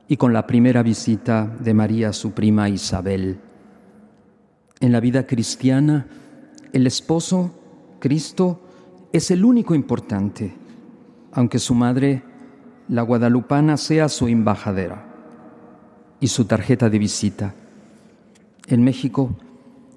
Y 0.08 0.16
con 0.16 0.32
la 0.32 0.44
primera 0.44 0.82
visita 0.82 1.46
de 1.60 1.72
María 1.72 2.12
su 2.12 2.32
prima 2.32 2.68
Isabel. 2.68 3.38
En 4.80 4.90
la 4.90 4.98
vida 4.98 5.24
cristiana, 5.24 6.08
el 6.72 6.88
esposo, 6.88 7.52
Cristo, 8.00 8.60
es 9.12 9.30
el 9.30 9.44
único 9.44 9.72
importante, 9.72 10.52
aunque 11.30 11.60
su 11.60 11.76
madre, 11.76 12.24
la 12.88 13.02
guadalupana, 13.02 13.76
sea 13.76 14.08
su 14.08 14.26
embajadera 14.26 15.06
y 16.18 16.26
su 16.26 16.46
tarjeta 16.46 16.90
de 16.90 16.98
visita. 16.98 17.54
En 18.66 18.82
México, 18.82 19.36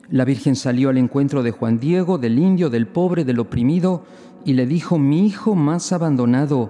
la 0.09 0.25
Virgen 0.25 0.55
salió 0.55 0.89
al 0.89 0.97
encuentro 0.97 1.43
de 1.43 1.51
Juan 1.51 1.79
Diego, 1.79 2.17
del 2.17 2.37
indio, 2.37 2.69
del 2.69 2.87
pobre, 2.87 3.25
del 3.25 3.39
oprimido, 3.39 4.03
y 4.43 4.53
le 4.53 4.67
dijo, 4.67 4.99
mi 4.99 5.25
hijo 5.25 5.55
más 5.55 5.91
abandonado, 5.91 6.69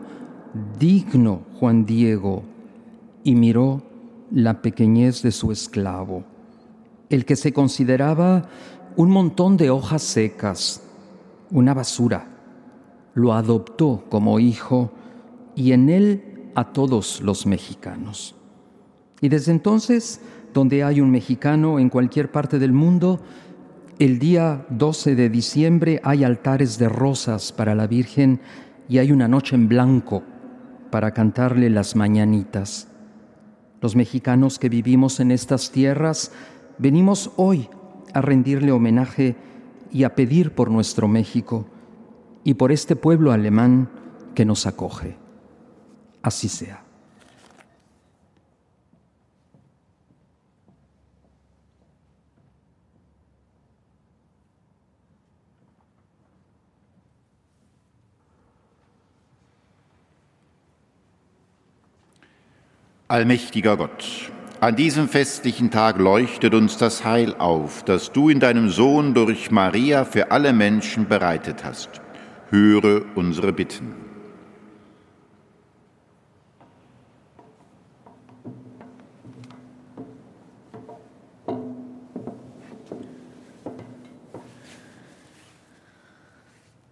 digno 0.79 1.41
Juan 1.59 1.85
Diego, 1.85 2.43
y 3.23 3.35
miró 3.35 3.83
la 4.31 4.61
pequeñez 4.61 5.21
de 5.21 5.31
su 5.31 5.51
esclavo, 5.51 6.23
el 7.09 7.25
que 7.25 7.35
se 7.35 7.51
consideraba 7.51 8.47
un 8.95 9.09
montón 9.09 9.57
de 9.57 9.69
hojas 9.69 10.01
secas, 10.01 10.81
una 11.51 11.73
basura. 11.73 12.27
Lo 13.13 13.33
adoptó 13.33 14.05
como 14.09 14.39
hijo 14.39 14.91
y 15.55 15.71
en 15.73 15.89
él 15.89 16.51
a 16.55 16.71
todos 16.71 17.21
los 17.21 17.45
mexicanos. 17.45 18.35
Y 19.21 19.29
desde 19.29 19.51
entonces, 19.51 20.21
donde 20.55 20.85
hay 20.85 21.01
un 21.01 21.11
mexicano 21.11 21.79
en 21.79 21.89
cualquier 21.89 22.31
parte 22.31 22.59
del 22.59 22.71
mundo, 22.71 23.19
el 23.99 24.19
día 24.19 24.65
12 24.69 25.13
de 25.13 25.29
diciembre 25.29 25.99
hay 26.01 26.23
altares 26.23 26.79
de 26.79 26.87
rosas 26.87 27.51
para 27.51 27.75
la 27.75 27.87
Virgen 27.87 28.39
y 28.87 28.99
hay 28.99 29.11
una 29.11 29.27
noche 29.27 29.55
en 29.55 29.67
blanco 29.67 30.23
para 30.91 31.11
cantarle 31.11 31.69
las 31.69 31.97
mañanitas. 31.97 32.87
Los 33.81 33.97
mexicanos 33.97 34.57
que 34.57 34.69
vivimos 34.69 35.19
en 35.19 35.31
estas 35.31 35.71
tierras 35.71 36.31
venimos 36.77 37.31
hoy 37.35 37.67
a 38.13 38.21
rendirle 38.21 38.71
homenaje 38.71 39.35
y 39.91 40.05
a 40.05 40.15
pedir 40.15 40.51
por 40.51 40.71
nuestro 40.71 41.09
México 41.09 41.65
y 42.45 42.53
por 42.53 42.71
este 42.71 42.95
pueblo 42.95 43.33
alemán 43.33 43.89
que 44.33 44.45
nos 44.45 44.65
acoge. 44.67 45.17
Así 46.21 46.47
sea. 46.47 46.84
Allmächtiger 63.07 63.77
Gott, 63.77 64.31
an 64.61 64.75
diesem 64.75 65.07
festlichen 65.07 65.69
Tag 65.69 65.99
leuchtet 65.99 66.55
uns 66.55 66.77
das 66.77 67.05
Heil 67.05 67.35
auf, 67.37 67.83
das 67.83 68.11
du 68.11 68.29
in 68.29 68.39
deinem 68.39 68.69
Sohn 68.69 69.13
durch 69.13 69.51
Maria 69.51 70.05
für 70.05 70.31
alle 70.31 70.53
Menschen 70.53 71.07
bereitet 71.07 71.63
hast. 71.63 72.01
Höre 72.49 73.03
unsere 73.13 73.53
Bitten. 73.53 73.93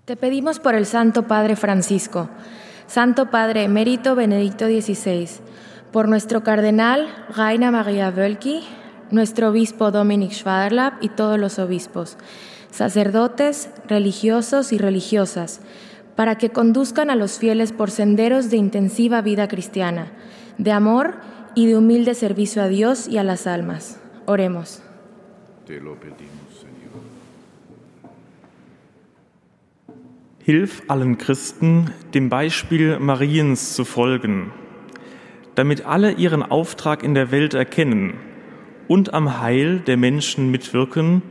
Te 0.06 0.16
pedimos 0.16 0.60
por 0.60 0.76
el 0.76 0.86
Santo 0.86 1.24
Padre 1.24 1.56
Francisco, 1.56 2.30
Santo 2.86 3.26
Padre 3.26 3.64
Emérito 3.64 4.14
Benedicto 4.16 4.68
XVI, 4.68 5.28
por 5.94 6.10
nuestro 6.10 6.44
cardenal 6.44 7.08
Raina 7.30 7.70
María 7.70 8.10
Wölki, 8.10 8.64
nuestro 9.12 9.50
obispo 9.50 9.92
Dominic 9.92 10.32
Schwaderlap 10.32 11.02
y 11.04 11.10
todos 11.10 11.40
los 11.40 11.60
obispos, 11.60 12.18
sacerdotes, 12.72 13.70
religiosos 13.88 14.74
y 14.74 14.80
religiosas, 14.80 15.62
para 16.16 16.40
que 16.40 16.50
conduzcan 16.50 17.12
a 17.12 17.16
los 17.16 17.38
fieles 17.38 17.72
por 17.72 17.92
senderos 17.92 18.50
de 18.50 18.58
intensiva 18.58 19.22
vida 19.22 19.48
cristiana, 19.48 20.12
de 20.58 20.72
amor 20.72 21.18
y 21.54 21.68
de 21.68 21.78
humilde 21.78 22.16
servicio 22.16 22.64
a 22.64 22.68
Dios 22.68 23.08
y 23.08 23.20
a 23.20 23.24
las 23.24 23.46
almas. 23.46 24.00
Oremos. 24.26 24.82
Te 25.68 25.80
lo 25.80 25.96
pedimos, 26.00 26.50
Señor. 26.60 27.04
Hilf 30.44 30.82
allen 30.88 31.16
Christen, 31.16 31.94
dem 32.12 32.30
Beispiel 32.30 32.98
Mariens 33.00 33.76
zu 33.76 33.86
folgen 33.86 34.63
damit 35.56 35.86
alle 35.86 36.12
ihren 36.12 36.44
Auftrag 36.44 37.04
in 37.04 37.14
der 37.14 37.32
Welt 37.32 37.54
erkennen 37.54 38.14
und 38.88 39.14
am 39.14 39.42
Heil 39.42 39.80
der 39.80 39.98
Menschen 39.98 40.52
mitwirken, 40.52 41.22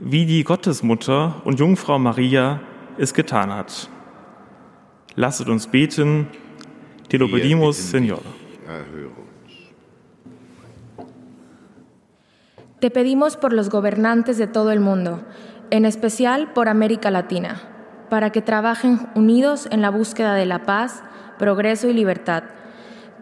wie 0.00 0.26
die 0.26 0.44
Gottesmutter 0.44 1.42
und 1.44 1.58
Jungfrau 1.58 1.98
Maria 1.98 2.60
es 2.98 3.14
getan 3.14 3.52
hat. 3.52 3.88
Lasset 5.16 5.48
uns 5.48 5.66
beten. 5.66 6.28
Te 7.08 7.18
lo 7.18 7.28
pedimos, 7.28 7.76
Señor. 7.76 8.20
Te 12.80 12.90
pedimos 12.90 13.36
por 13.36 13.52
los 13.52 13.70
gobernantes 13.70 14.38
de 14.38 14.46
todo 14.46 14.70
el 14.70 14.78
mundo, 14.78 15.20
en 15.70 15.84
especial 15.84 16.52
por 16.52 16.68
América 16.68 17.10
Latina, 17.10 17.60
para 18.08 18.30
que 18.30 18.42
trabajen 18.42 19.08
unidos 19.16 19.66
en 19.72 19.82
la 19.82 19.90
búsqueda 19.90 20.34
de 20.34 20.46
la 20.46 20.62
paz, 20.62 21.02
progreso 21.38 21.88
y 21.88 21.94
libertad. 21.94 22.44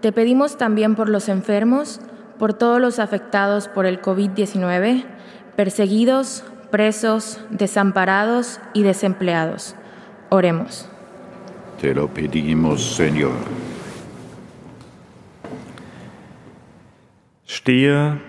Te 0.07 0.13
pedimos 0.13 0.57
también 0.57 0.95
por 0.95 1.09
los 1.09 1.29
enfermos, 1.29 2.01
por 2.39 2.55
todos 2.55 2.81
los 2.81 3.01
afectados 3.01 3.67
por 3.67 3.87
el 3.87 4.01
COVID-19, 4.01 5.03
perseguidos, 5.57 6.45
presos, 6.71 7.41
desamparados 7.51 8.61
y 8.73 8.85
desempleados. 8.85 9.75
Oremos. 10.29 10.89
Te 11.81 11.93
lo 11.93 12.07
pedimos, 12.07 12.95
Señor. 12.95 13.33
Stehe 17.49 18.21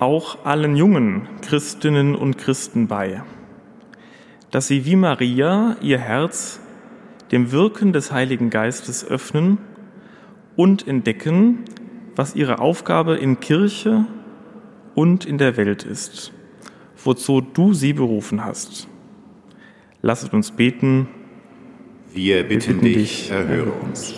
auch 0.00 0.36
allen 0.44 0.76
jungen 0.76 1.30
Christinnen 1.40 2.14
und 2.14 2.36
Christen 2.36 2.88
bei, 2.88 3.22
dass 4.50 4.66
sie 4.66 4.84
wie 4.84 4.96
Maria 4.96 5.76
ihr 5.80 5.98
Herz 5.98 6.60
dem 7.30 7.52
Wirken 7.52 7.94
des 7.94 8.12
Heiligen 8.12 8.50
Geistes 8.50 9.02
öffnen 9.02 9.71
und 10.56 10.86
entdecken, 10.86 11.64
was 12.16 12.34
ihre 12.34 12.58
Aufgabe 12.58 13.16
in 13.16 13.40
Kirche 13.40 14.06
und 14.94 15.24
in 15.24 15.38
der 15.38 15.56
Welt 15.56 15.84
ist, 15.84 16.32
wozu 17.02 17.40
du 17.40 17.74
sie 17.74 17.92
berufen 17.92 18.44
hast. 18.44 18.88
Lasset 20.02 20.32
uns 20.34 20.50
beten. 20.50 21.08
Wir 22.12 22.42
bitten, 22.42 22.66
Wir 22.66 22.80
bitten 22.80 22.80
dich, 22.80 23.30
erhöre 23.30 23.72
uns. 23.72 24.14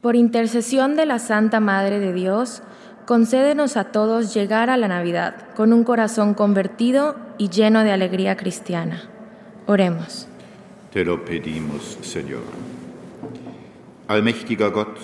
Por 0.00 0.16
intercesión 0.16 0.96
de 0.96 1.06
la 1.06 1.20
Santa 1.20 1.60
Madre 1.60 2.00
de 2.00 2.12
Dios, 2.12 2.62
concédenos 3.06 3.76
a 3.76 3.84
todos 3.92 4.34
llegar 4.34 4.68
a 4.68 4.76
la 4.76 4.88
Navidad 4.88 5.34
con 5.54 5.72
un 5.72 5.84
corazón 5.84 6.34
convertido 6.34 7.16
y 7.38 7.50
lleno 7.50 7.84
de 7.84 7.92
alegría 7.92 8.36
cristiana. 8.36 9.04
Oremos. 9.66 10.28
Te 10.92 11.04
lo 11.06 11.24
pedimos, 11.24 11.96
Señor. 12.02 12.42
Allmächtiger 14.08 14.70
Gott, 14.70 14.98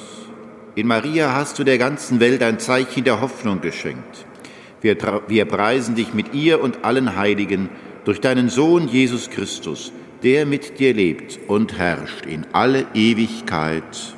in 0.75 0.87
Maria 0.87 1.35
hast 1.35 1.59
du 1.59 1.65
der 1.65 1.79
ganzen 1.79 2.21
Welt 2.21 2.43
ein 2.43 2.59
Zeichen 2.59 3.05
der 3.05 3.23
Hoffnung 3.23 3.63
geschenkt. 3.63 4.27
Wir, 4.83 4.99
wir 5.29 5.47
preisen 5.47 5.95
dich 5.95 6.13
mit 6.13 6.35
ihr 6.35 6.61
und 6.61 6.85
allen 6.85 7.17
Heiligen 7.17 7.71
durch 8.05 8.21
deinen 8.21 8.51
Sohn 8.51 8.87
Jesus 8.87 9.31
Christus, 9.31 9.91
der 10.23 10.45
mit 10.45 10.79
dir 10.79 10.93
lebt 10.93 11.39
und 11.49 11.79
herrscht 11.79 12.27
in 12.27 12.47
alle 12.53 12.85
Ewigkeit. 12.93 14.15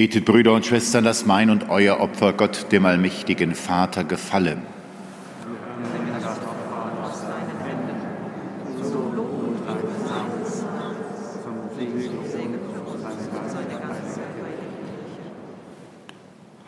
Betet, 0.00 0.24
Brüder 0.24 0.54
und 0.54 0.64
Schwestern, 0.64 1.04
dass 1.04 1.26
mein 1.26 1.50
und 1.50 1.68
euer 1.68 2.00
Opfer 2.00 2.32
Gott, 2.32 2.72
dem 2.72 2.86
allmächtigen 2.86 3.54
Vater, 3.54 4.02
gefalle. 4.02 4.56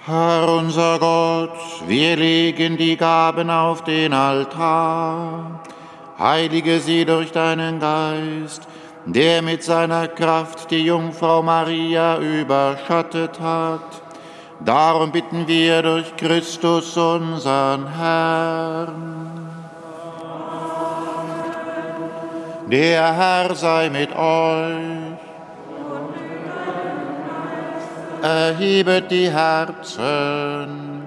Herr 0.04 0.54
unser 0.54 0.98
Gott, 0.98 1.58
wir 1.86 2.16
legen 2.16 2.76
die 2.76 2.98
Gaben 2.98 3.48
auf 3.48 3.82
den 3.84 4.12
Altar. 4.12 5.62
Heilige 6.18 6.80
sie 6.80 7.06
durch 7.06 7.32
deinen 7.32 7.80
Geist 7.80 8.68
der 9.06 9.42
mit 9.42 9.62
seiner 9.62 10.08
Kraft 10.08 10.61
die 10.72 10.86
Jungfrau 10.86 11.42
Maria 11.42 12.16
überschattet 12.18 13.38
hat. 13.38 13.80
Darum 14.60 15.12
bitten 15.12 15.46
wir 15.46 15.82
durch 15.82 16.16
Christus 16.16 16.96
unseren 16.96 17.86
Herrn. 17.94 19.50
Der 22.68 23.14
Herr 23.14 23.54
sei 23.54 23.90
mit 23.90 24.16
euch. 24.16 25.18
Erhebet 28.22 29.10
die 29.10 29.30
Herzen. 29.30 31.02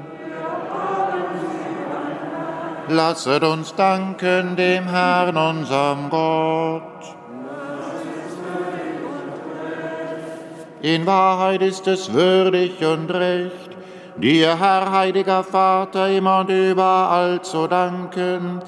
Lasset 2.88 3.43
uns 3.43 3.74
danken 3.74 4.55
dem 4.55 4.88
Herrn, 4.88 5.36
unserem 5.36 6.11
Gott. 6.11 7.14
In 10.86 11.07
Wahrheit 11.07 11.63
ist 11.63 11.88
es 11.88 12.13
würdig 12.13 12.73
und 12.86 13.09
recht, 13.09 13.71
dir, 14.17 14.59
Herr, 14.59 14.91
heiliger 14.91 15.43
Vater, 15.43 16.09
immer 16.09 16.41
und 16.41 16.51
überall 16.51 17.41
zu 17.41 17.65
danken, 17.65 18.61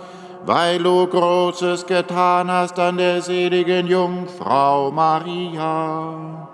weil 0.44 0.80
du 0.80 1.06
Großes 1.06 1.86
getan 1.86 2.50
hast 2.52 2.80
an 2.80 2.98
der 2.98 3.22
seligen 3.22 3.86
Jungfrau 3.86 4.90
Maria. 4.90 6.48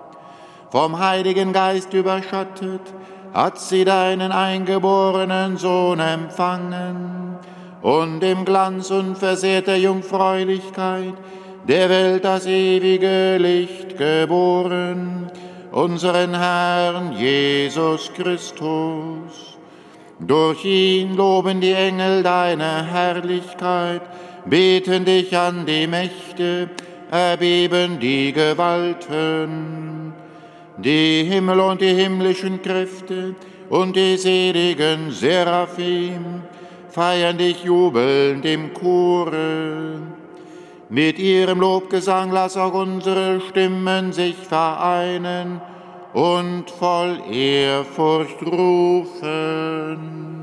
Vom 0.69 0.99
Heiligen 0.99 1.53
Geist 1.53 1.93
überschattet, 1.93 2.81
hat 3.33 3.57
sie 3.57 3.85
deinen 3.85 4.33
eingeborenen 4.33 5.55
Sohn 5.55 6.01
empfangen 6.01 7.37
und 7.81 8.21
im 8.21 8.43
Glanz 8.43 8.91
unversehrter 8.91 9.77
Jungfräulichkeit 9.77 11.13
der 11.65 11.89
Welt 11.89 12.25
das 12.25 12.47
ewige 12.47 13.37
Licht 13.37 13.97
geboren 13.97 15.31
unseren 15.73 16.35
Herrn 16.35 17.13
Jesus 17.17 18.11
Christus. 18.13 19.57
Durch 20.19 20.63
ihn 20.63 21.15
loben 21.15 21.59
die 21.59 21.73
Engel 21.73 22.21
deine 22.21 22.85
Herrlichkeit, 22.85 24.03
beten 24.45 25.03
dich 25.03 25.35
an 25.35 25.65
die 25.65 25.87
Mächte, 25.87 26.69
erbeben 27.09 27.99
die 27.99 28.31
Gewalten. 28.31 30.13
Die 30.77 31.23
Himmel 31.23 31.59
und 31.59 31.81
die 31.81 31.93
himmlischen 31.93 32.61
Kräfte 32.61 33.35
und 33.69 33.95
die 33.95 34.17
seligen 34.17 35.11
Seraphim 35.11 36.43
feiern 36.89 37.37
dich 37.37 37.63
jubelnd 37.63 38.45
im 38.45 38.73
Chore. 38.73 40.22
Mit 40.93 41.17
ihrem 41.17 41.59
Lobgesang 41.59 42.31
lass 42.31 42.55
auch 42.55 42.75
unsere 42.75 43.41
Stimmen 43.41 44.13
sich 44.13 44.35
vereinen 44.35 45.59
und 46.13 46.69
voll 46.69 47.19
Ehrfurcht 47.31 48.39
rufen. 48.43 50.42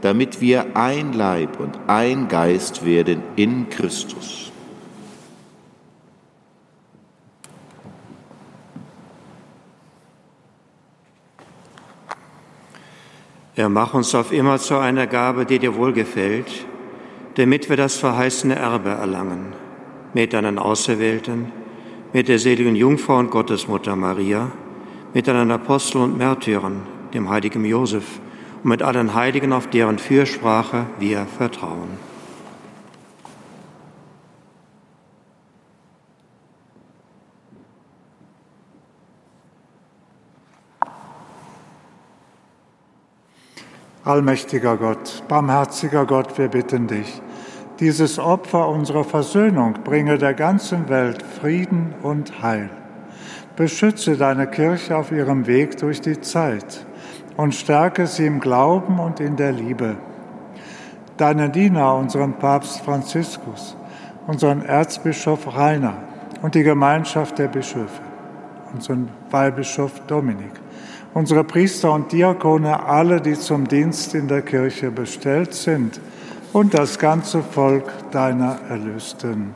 damit 0.00 0.40
wir 0.40 0.76
ein 0.76 1.12
Leib 1.12 1.60
und 1.60 1.78
ein 1.86 2.28
Geist 2.28 2.84
werden 2.84 3.22
in 3.36 3.68
Christus. 3.68 4.50
Er 13.56 13.68
mach 13.68 13.92
uns 13.92 14.14
auf 14.14 14.32
immer 14.32 14.58
zu 14.58 14.78
einer 14.78 15.06
Gabe, 15.06 15.44
die 15.44 15.58
dir 15.58 15.74
wohlgefällt, 15.74 16.64
damit 17.34 17.68
wir 17.68 17.76
das 17.76 17.96
verheißene 17.96 18.56
Erbe 18.56 18.88
erlangen, 18.88 19.52
mit 20.14 20.32
deinen 20.32 20.58
Auserwählten, 20.58 21.52
mit 22.14 22.28
der 22.28 22.38
seligen 22.38 22.74
Jungfrau 22.74 23.18
und 23.18 23.30
Gottesmutter 23.30 23.96
Maria, 23.96 24.50
mit 25.12 25.28
deinen 25.28 25.50
Aposteln 25.50 26.04
und 26.04 26.16
Märtyrern, 26.16 26.86
dem 27.12 27.28
heiligen 27.28 27.64
Josef, 27.64 28.20
und 28.62 28.68
mit 28.68 28.82
allen 28.82 29.14
Heiligen, 29.14 29.52
auf 29.52 29.68
deren 29.68 29.98
Fürsprache 29.98 30.86
wir 30.98 31.26
vertrauen. 31.26 32.10
Allmächtiger 44.02 44.76
Gott, 44.76 45.22
barmherziger 45.28 46.04
Gott, 46.06 46.36
wir 46.36 46.48
bitten 46.48 46.88
dich, 46.88 47.20
dieses 47.78 48.18
Opfer 48.18 48.68
unserer 48.68 49.04
Versöhnung 49.04 49.74
bringe 49.84 50.18
der 50.18 50.34
ganzen 50.34 50.88
Welt 50.88 51.22
Frieden 51.22 51.94
und 52.02 52.42
Heil. 52.42 52.70
Beschütze 53.56 54.16
deine 54.16 54.46
Kirche 54.46 54.96
auf 54.96 55.12
ihrem 55.12 55.46
Weg 55.46 55.76
durch 55.76 56.00
die 56.00 56.20
Zeit 56.20 56.86
und 57.40 57.54
stärke 57.54 58.06
sie 58.06 58.26
im 58.26 58.38
Glauben 58.38 58.98
und 58.98 59.18
in 59.18 59.34
der 59.36 59.50
Liebe. 59.50 59.96
Deinen 61.16 61.50
Diener, 61.50 61.94
unseren 61.94 62.34
Papst 62.34 62.82
Franziskus, 62.82 63.78
unseren 64.26 64.62
Erzbischof 64.62 65.56
Rainer 65.56 65.94
und 66.42 66.54
die 66.54 66.62
Gemeinschaft 66.62 67.38
der 67.38 67.48
Bischöfe, 67.48 68.02
unseren 68.74 69.08
Weihbischof 69.30 70.00
Dominik, 70.06 70.52
unsere 71.14 71.42
Priester 71.42 71.94
und 71.94 72.12
Diakone, 72.12 72.84
alle, 72.84 73.22
die 73.22 73.38
zum 73.38 73.66
Dienst 73.66 74.14
in 74.14 74.28
der 74.28 74.42
Kirche 74.42 74.90
bestellt 74.90 75.54
sind, 75.54 75.98
und 76.52 76.74
das 76.74 76.98
ganze 76.98 77.42
Volk 77.42 77.90
deiner 78.10 78.58
Erlösten. 78.68 79.54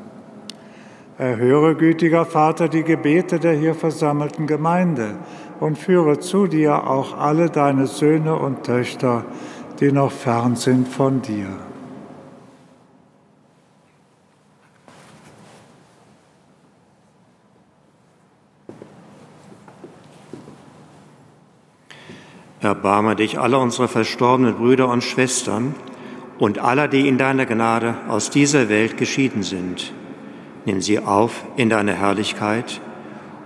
Erhöre, 1.18 1.74
gütiger 1.74 2.24
Vater, 2.24 2.68
die 2.68 2.82
Gebete 2.82 3.38
der 3.38 3.52
hier 3.52 3.74
versammelten 3.74 4.46
Gemeinde 4.46 5.16
und 5.60 5.78
führe 5.78 6.18
zu 6.18 6.46
dir 6.46 6.86
auch 6.88 7.16
alle 7.16 7.50
deine 7.50 7.86
Söhne 7.86 8.36
und 8.36 8.64
Töchter, 8.64 9.24
die 9.80 9.92
noch 9.92 10.12
fern 10.12 10.56
sind 10.56 10.88
von 10.88 11.22
dir. 11.22 11.48
Erbarme 22.60 23.14
dich 23.14 23.38
aller 23.38 23.60
unserer 23.60 23.88
verstorbenen 23.88 24.54
Brüder 24.54 24.88
und 24.88 25.04
Schwestern 25.04 25.74
und 26.38 26.58
aller, 26.58 26.88
die 26.88 27.06
in 27.06 27.18
deiner 27.18 27.44
Gnade 27.44 27.94
aus 28.08 28.30
dieser 28.30 28.70
Welt 28.70 28.96
geschieden 28.96 29.42
sind. 29.42 29.92
Nimm 30.64 30.80
sie 30.80 30.98
auf 30.98 31.44
in 31.56 31.68
deine 31.68 31.92
Herrlichkeit 31.92 32.80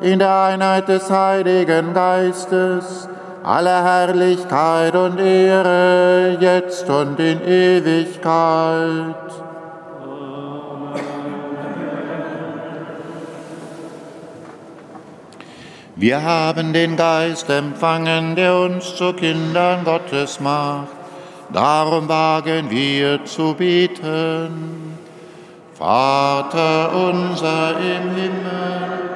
in 0.00 0.18
der 0.18 0.42
Einheit 0.42 0.88
des 0.88 1.10
Heiligen 1.10 1.94
Geistes, 1.94 3.08
alle 3.42 3.82
Herrlichkeit 3.84 4.94
und 4.94 5.18
Ehre, 5.18 6.36
jetzt 6.40 6.88
und 6.90 7.18
in 7.20 7.40
Ewigkeit. 7.42 9.14
Wir 15.98 16.22
haben 16.22 16.74
den 16.74 16.94
Geist 16.96 17.48
empfangen, 17.48 18.36
der 18.36 18.54
uns 18.54 18.96
zu 18.96 19.14
Kindern 19.14 19.82
Gottes 19.84 20.40
macht. 20.40 20.88
Darum 21.52 22.06
wagen 22.06 22.70
wir 22.70 23.24
zu 23.24 23.54
beten. 23.54 24.98
Vater 25.72 26.90
unser 26.94 27.76
im 27.78 28.14
Himmel, 28.14 29.15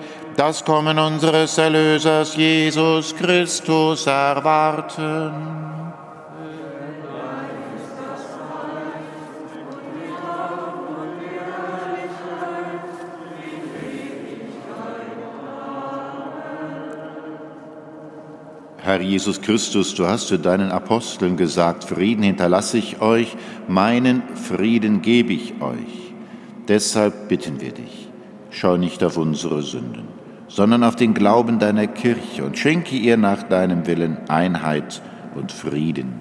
das 0.41 0.65
Kommen 0.65 0.97
unseres 0.97 1.55
Erlösers 1.59 2.35
Jesus 2.35 3.15
Christus 3.15 4.07
erwarten. 4.07 5.31
Herr 18.77 18.99
Jesus 18.99 19.39
Christus, 19.41 19.93
du 19.93 20.07
hast 20.07 20.25
zu 20.25 20.39
deinen 20.39 20.71
Aposteln 20.71 21.37
gesagt, 21.37 21.83
Frieden 21.83 22.23
hinterlasse 22.23 22.79
ich 22.79 22.99
euch, 22.99 23.37
meinen 23.67 24.23
Frieden 24.35 25.03
gebe 25.03 25.33
ich 25.33 25.61
euch. 25.61 26.15
Deshalb 26.67 27.29
bitten 27.29 27.61
wir 27.61 27.73
dich, 27.73 28.09
schau 28.49 28.77
nicht 28.77 29.03
auf 29.03 29.17
unsere 29.17 29.61
Sünden, 29.61 30.20
sondern 30.53 30.83
auf 30.83 30.95
den 30.95 31.13
Glauben 31.13 31.59
deiner 31.59 31.87
Kirche 31.87 32.43
und 32.43 32.57
schenke 32.57 32.95
ihr 32.95 33.17
nach 33.17 33.43
deinem 33.43 33.87
Willen 33.87 34.17
Einheit 34.27 35.01
und 35.33 35.51
Frieden. 35.51 36.19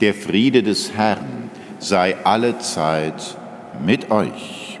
Der 0.00 0.14
Friede 0.14 0.62
des 0.62 0.92
Herrn 0.92 1.50
sei 1.78 2.16
alle 2.24 2.58
Zeit 2.58 3.36
mit 3.84 4.10
euch. 4.10 4.78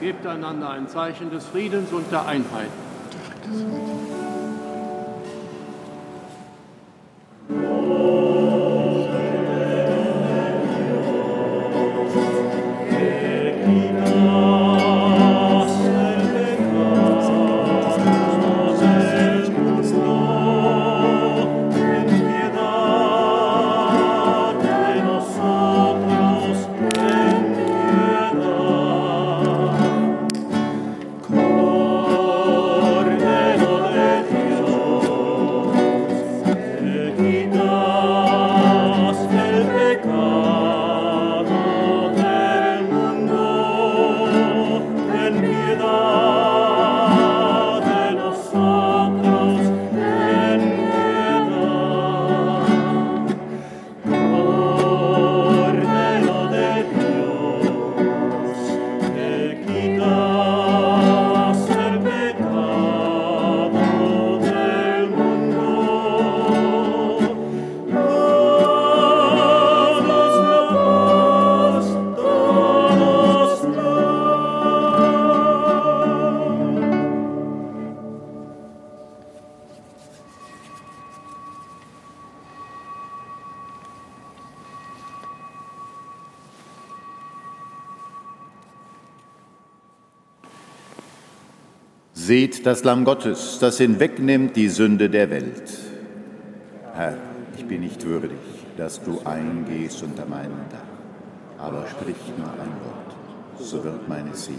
Gebt 0.00 0.26
einander 0.26 0.70
ein 0.70 0.88
Zeichen 0.88 1.30
des 1.30 1.44
Friedens 1.44 1.92
und 1.92 2.10
der 2.10 2.26
Einheit. 2.26 2.70
Das 92.64 92.82
Lamm 92.82 93.04
Gottes, 93.04 93.58
das 93.60 93.76
hinwegnimmt 93.76 94.56
die 94.56 94.70
Sünde 94.70 95.10
der 95.10 95.28
Welt. 95.28 95.70
Herr, 96.94 97.18
ich 97.56 97.66
bin 97.66 97.82
nicht 97.82 98.04
würdig, 98.06 98.38
dass 98.78 99.02
du 99.02 99.20
eingehst 99.24 100.02
unter 100.02 100.24
meinem 100.24 100.56
Dach, 100.70 101.64
aber 101.64 101.86
sprich 101.86 102.16
nur 102.38 102.48
ein 102.48 102.72
Wort, 102.82 103.60
so 103.60 103.84
wird 103.84 104.08
meine 104.08 104.34
Seele. 104.34 104.56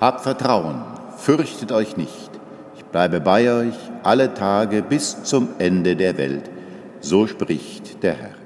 Habt 0.00 0.22
Vertrauen, 0.22 0.82
fürchtet 1.16 1.70
euch 1.70 1.96
nicht. 1.96 2.30
Ich 2.76 2.84
bleibe 2.84 3.20
bei 3.20 3.52
euch 3.52 3.76
alle 4.02 4.34
Tage 4.34 4.82
bis 4.82 5.22
zum 5.22 5.50
Ende 5.58 5.94
der 5.94 6.18
Welt. 6.18 6.50
So 7.00 7.28
spricht 7.28 8.02
der 8.02 8.14
Herr. 8.14 8.37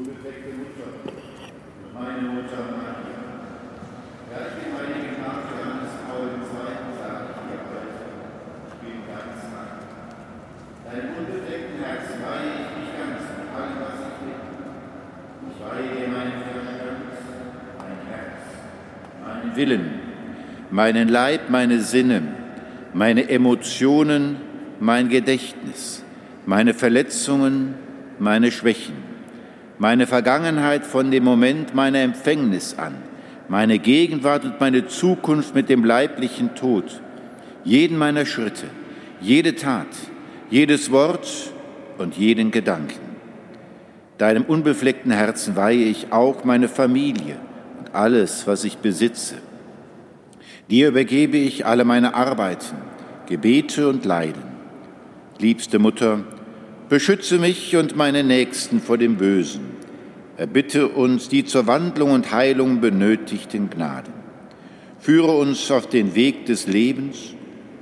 Unbefleckte 0.00 0.56
Mutter, 0.56 0.88
meine 1.92 2.28
Mutter 2.32 2.62
Maria. 2.72 3.20
Gleich 4.28 4.52
dem 4.56 4.72
heiligen 4.72 5.20
Papst 5.20 5.52
Johannes 5.52 5.92
Paul 6.08 6.28
II. 6.40 6.48
sage 6.96 7.24
ich 7.28 7.40
dir 7.44 7.60
heute, 7.68 8.00
bin 8.80 9.04
ganz 9.04 9.44
rein. 9.52 9.76
Deinem 10.86 11.10
unbefleckten 11.20 11.84
Herzen 11.84 12.16
weihe 12.24 12.52
ich 12.64 12.70
mich 12.80 12.92
ganz 12.96 13.20
mit 13.36 13.48
allem, 13.52 13.76
was 13.84 14.00
ich 14.08 14.16
bin. 14.24 14.40
Ich 15.50 15.58
weihe 15.68 15.88
dir 15.92 16.08
meinen 16.08 16.38
Verstand, 16.48 17.00
mein 17.76 18.00
Herz, 18.08 18.40
meinen 19.26 19.56
Willen, 19.56 19.84
meinen 20.70 21.08
Leib, 21.08 21.50
meine 21.50 21.80
Sinne, 21.80 22.22
meine 22.94 23.28
Emotionen, 23.28 24.36
mein 24.80 25.10
Gedächtnis, 25.10 26.02
meine 26.46 26.72
Verletzungen, 26.72 27.74
meine 28.18 28.50
Schwächen 28.50 28.99
meine 29.80 30.06
Vergangenheit 30.06 30.84
von 30.84 31.10
dem 31.10 31.24
Moment 31.24 31.74
meiner 31.74 32.00
Empfängnis 32.00 32.76
an, 32.78 32.96
meine 33.48 33.78
Gegenwart 33.78 34.44
und 34.44 34.60
meine 34.60 34.86
Zukunft 34.86 35.54
mit 35.54 35.70
dem 35.70 35.86
leiblichen 35.86 36.54
Tod, 36.54 37.00
jeden 37.64 37.96
meiner 37.96 38.26
Schritte, 38.26 38.66
jede 39.22 39.54
Tat, 39.54 39.86
jedes 40.50 40.90
Wort 40.90 41.26
und 41.96 42.14
jeden 42.14 42.50
Gedanken. 42.50 43.00
Deinem 44.18 44.42
unbefleckten 44.42 45.12
Herzen 45.12 45.56
weihe 45.56 45.86
ich 45.86 46.12
auch 46.12 46.44
meine 46.44 46.68
Familie 46.68 47.36
und 47.78 47.94
alles, 47.94 48.46
was 48.46 48.64
ich 48.64 48.76
besitze. 48.76 49.36
Dir 50.68 50.88
übergebe 50.88 51.38
ich 51.38 51.64
alle 51.64 51.86
meine 51.86 52.14
Arbeiten, 52.14 52.76
Gebete 53.30 53.88
und 53.88 54.04
Leiden. 54.04 54.42
Liebste 55.38 55.78
Mutter, 55.78 56.20
Beschütze 56.90 57.38
mich 57.38 57.76
und 57.76 57.96
meine 57.96 58.24
Nächsten 58.24 58.80
vor 58.80 58.98
dem 58.98 59.14
Bösen. 59.14 59.69
Erbitte 60.40 60.88
uns 60.88 61.28
die 61.28 61.44
zur 61.44 61.66
Wandlung 61.66 62.12
und 62.12 62.32
Heilung 62.32 62.80
benötigten 62.80 63.68
Gnaden. 63.68 64.14
Führe 64.98 65.36
uns 65.36 65.70
auf 65.70 65.86
den 65.86 66.14
Weg 66.14 66.46
des 66.46 66.66
Lebens 66.66 67.34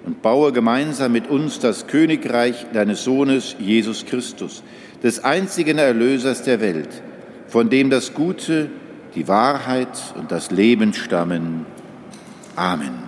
und 0.04 0.22
baue 0.22 0.50
gemeinsam 0.52 1.12
mit 1.12 1.30
uns 1.30 1.60
das 1.60 1.86
Königreich 1.86 2.66
deines 2.72 3.04
Sohnes 3.04 3.54
Jesus 3.60 4.06
Christus, 4.06 4.64
des 5.04 5.22
einzigen 5.22 5.78
Erlösers 5.78 6.42
der 6.42 6.60
Welt, 6.60 6.88
von 7.46 7.70
dem 7.70 7.90
das 7.90 8.12
Gute, 8.12 8.70
die 9.14 9.28
Wahrheit 9.28 9.96
und 10.16 10.32
das 10.32 10.50
Leben 10.50 10.94
stammen. 10.94 11.64
Amen. 12.56 13.07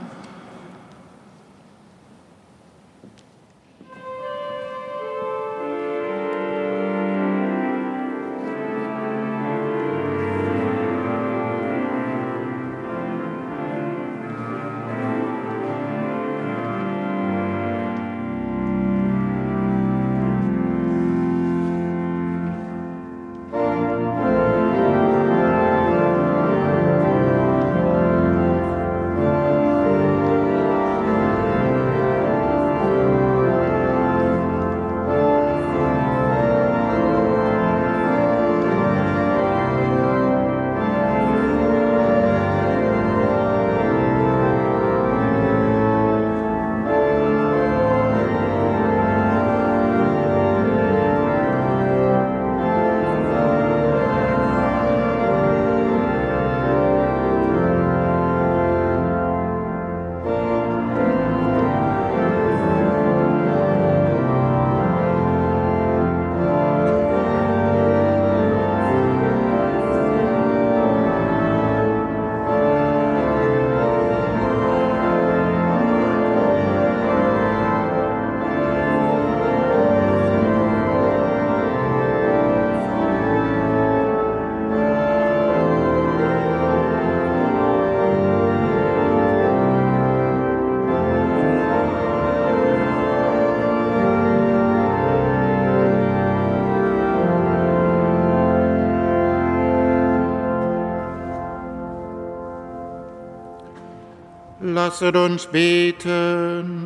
Lasset 104.91 105.15
uns 105.15 105.47
beten. 105.47 106.83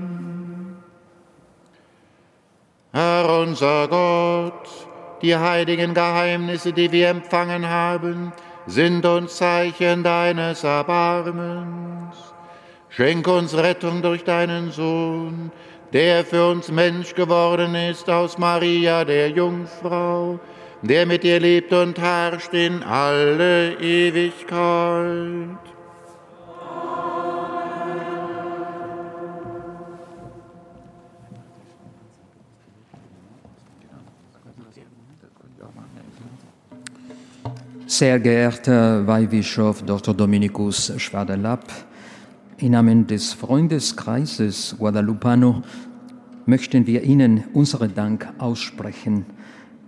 Herr 2.93 3.41
unser 3.41 3.89
Gott, 3.89 4.69
die 5.23 5.35
heiligen 5.35 5.95
Geheimnisse, 5.95 6.75
die 6.75 6.93
wir 6.93 7.09
empfangen 7.09 7.67
haben, 7.67 8.35
sind 8.67 9.07
uns 9.07 9.37
Zeichen 9.37 10.03
deines 10.03 10.65
Erbarmens. 10.65 12.15
Schenk 12.91 13.27
uns 13.27 13.57
Rettung 13.57 14.03
durch 14.03 14.23
deinen 14.23 14.71
Sohn, 14.71 15.51
der 15.95 16.27
für 16.27 16.51
uns 16.51 16.71
Mensch 16.71 17.15
geworden 17.15 17.75
ist 17.75 18.11
aus 18.11 18.37
Maria 18.37 19.07
der 19.07 19.31
Jungfrau, 19.31 20.39
der 20.83 21.07
mit 21.07 21.23
dir 21.23 21.41
lebt 21.41 21.73
und 21.73 21.99
herrscht 21.99 22.53
in 22.53 22.83
alle 22.83 23.81
Ewigkeit. 23.81 25.74
Sehr 37.97 38.19
geehrter 38.19 39.07
Weihbischof 39.07 39.83
Dr. 39.85 40.15
Dominikus 40.15 40.93
Schwaderlapp, 40.97 41.71
im 42.59 42.73
Namen 42.73 43.07
des 43.07 43.33
Freundeskreises 43.35 44.75
Guadalupano 44.77 45.63
möchten 46.45 46.89
wir 46.89 47.05
Ihnen 47.05 47.45
unseren 47.53 47.95
Dank 47.95 48.29
aussprechen, 48.39 49.27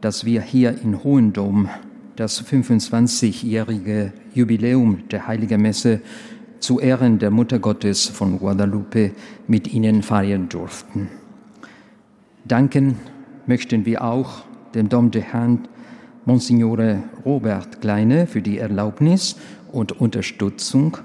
dass 0.02 0.24
wir 0.24 0.40
hier 0.40 0.80
in 0.80 1.02
Hohendom 1.02 1.68
das 2.14 2.44
25-jährige 2.44 4.12
Jubiläum 4.32 5.08
der 5.08 5.26
Heiligen 5.26 5.62
Messe 5.62 6.00
zu 6.60 6.78
Ehren 6.78 7.18
der 7.18 7.32
Mutter 7.32 7.58
Gottes 7.58 8.06
von 8.06 8.38
Guadalupe 8.38 9.10
mit 9.48 9.74
Ihnen 9.74 10.04
feiern 10.04 10.48
durften. 10.48 11.08
Danken 12.44 12.98
möchten 13.48 13.84
wir 13.84 14.04
auch 14.04 14.44
dem 14.76 14.88
Dom 14.88 15.10
de 15.10 15.22
Herrn 15.22 15.66
Monsignore 16.26 17.04
Robert 17.24 17.80
Kleine 17.80 18.26
für 18.26 18.42
die 18.42 18.58
Erlaubnis 18.58 19.36
und 19.70 19.92
Unterstützung 19.92 20.98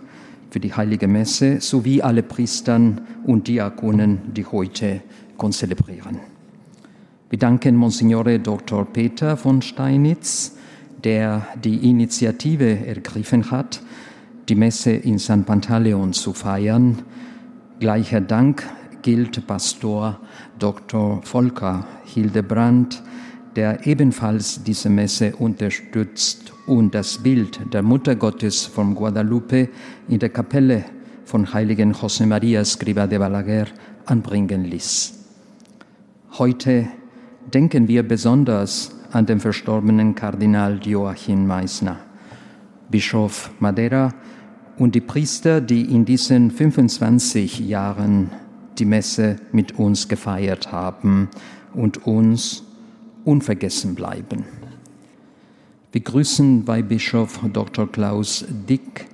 für 0.49 0.59
die 0.59 0.73
Heilige 0.73 1.07
Messe 1.07 1.61
sowie 1.61 2.01
alle 2.01 2.23
Priestern 2.23 3.01
und 3.23 3.47
Diakonen, 3.47 4.33
die 4.33 4.47
heute 4.47 5.01
konzelebrieren. 5.37 6.19
Wir 7.29 7.37
danken 7.37 7.75
Monsignore 7.75 8.39
Dr. 8.39 8.83
Peter 8.83 9.37
von 9.37 9.61
Steinitz, 9.61 10.57
der 11.03 11.45
die 11.63 11.87
Initiative 11.87 12.87
ergriffen 12.87 13.51
hat, 13.51 13.79
die 14.49 14.55
Messe 14.55 14.91
in 14.91 15.19
San 15.19 15.45
Pantaleon 15.45 16.13
zu 16.13 16.33
feiern. 16.33 17.03
Gleicher 17.79 18.21
Dank 18.21 18.63
gilt 19.03 19.45
Pastor 19.45 20.19
Dr. 20.57 21.21
Volker 21.21 21.85
Hildebrand, 22.05 23.03
der 23.55 23.85
ebenfalls 23.85 24.63
diese 24.63 24.89
Messe 24.89 25.35
unterstützt 25.35 26.53
und 26.65 26.95
das 26.95 27.17
Bild 27.17 27.59
der 27.73 27.83
Mutter 27.83 28.15
Gottes 28.15 28.65
von 28.65 28.95
Guadalupe 28.95 29.69
in 30.07 30.19
der 30.19 30.29
Kapelle 30.29 30.85
von 31.25 31.53
heiligen 31.53 31.93
José 31.93 32.25
María 32.25 32.63
Scriba 32.63 33.07
de 33.07 33.19
Balaguer 33.19 33.65
anbringen 34.05 34.65
ließ. 34.65 35.13
Heute 36.37 36.87
denken 37.53 37.87
wir 37.87 38.03
besonders 38.03 38.95
an 39.11 39.25
den 39.25 39.39
verstorbenen 39.39 40.15
Kardinal 40.15 40.79
Joachim 40.83 41.45
Meissner, 41.45 41.97
Bischof 42.89 43.51
Madeira 43.59 44.13
und 44.77 44.95
die 44.95 45.01
Priester, 45.01 45.61
die 45.61 45.93
in 45.93 46.05
diesen 46.05 46.51
25 46.51 47.59
Jahren 47.59 48.31
die 48.79 48.85
Messe 48.85 49.35
mit 49.51 49.77
uns 49.77 50.07
gefeiert 50.07 50.71
haben 50.71 51.29
und 51.73 52.07
uns 52.07 52.63
unvergessen 53.25 53.95
bleiben. 53.95 54.45
Wir 55.91 56.01
grüßen 56.01 56.63
bei 56.63 56.81
Bischof 56.81 57.39
Dr. 57.51 57.91
Klaus 57.91 58.45
Dick 58.47 59.07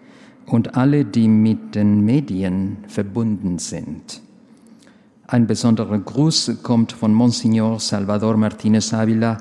und 0.46 0.76
alle, 0.78 1.06
die 1.06 1.28
mit 1.28 1.76
den 1.76 2.06
Medien 2.06 2.78
verbunden 2.88 3.58
sind. 3.58 4.22
Ein 5.26 5.48
besonderer 5.48 5.98
Gruß 5.98 6.60
kommt 6.64 6.92
von 6.92 7.14
Monsignor 7.14 7.80
Salvador 7.80 8.38
Martínez 8.38 8.94
Ávila, 8.94 9.38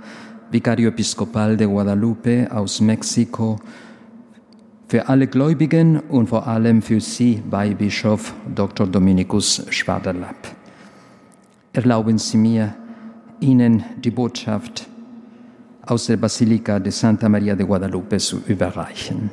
Vicario 0.51 0.88
Episcopal 0.88 1.56
de 1.56 1.66
Guadalupe 1.66 2.48
aus 2.51 2.80
Mexiko, 2.80 3.59
für 4.88 5.09
alle 5.09 5.26
Gläubigen 5.26 6.01
und 6.01 6.28
vor 6.28 6.47
allem 6.47 6.80
für 6.80 7.01
Sie, 7.01 7.43
bei 7.51 7.74
Bischof 7.74 8.34
Dr. 8.55 8.86
Dominikus 8.86 9.66
Schwaderlapp. 9.70 10.55
Erlauben 11.72 12.18
Sie 12.18 12.36
mir, 12.38 12.74
Ihnen 13.40 13.84
die 14.02 14.10
Botschaft 14.10 14.86
aus 15.82 16.06
der 16.06 16.16
Basilika 16.16 16.78
de 16.78 16.90
Santa 16.90 17.28
Maria 17.28 17.54
de 17.54 17.66
Guadalupe 17.66 18.18
zu 18.18 18.42
überreichen. 18.46 19.30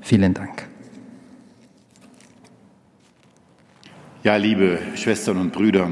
Vielen 0.00 0.34
Dank. 0.34 0.66
Ja, 4.24 4.36
liebe 4.36 4.78
Schwestern 4.96 5.38
und 5.38 5.52
Brüder, 5.52 5.90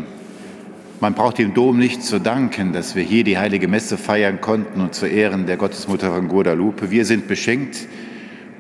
man 1.00 1.14
braucht 1.14 1.38
dem 1.38 1.54
Dom 1.54 1.78
nicht 1.78 2.02
zu 2.02 2.18
danken, 2.18 2.72
dass 2.72 2.96
wir 2.96 3.02
hier 3.02 3.22
die 3.22 3.38
heilige 3.38 3.68
Messe 3.68 3.96
feiern 3.96 4.40
konnten 4.40 4.80
und 4.80 4.94
zu 4.94 5.06
Ehren 5.06 5.46
der 5.46 5.56
Gottesmutter 5.56 6.12
von 6.14 6.28
Guadalupe. 6.28 6.90
Wir 6.90 7.04
sind 7.04 7.28
beschenkt 7.28 7.86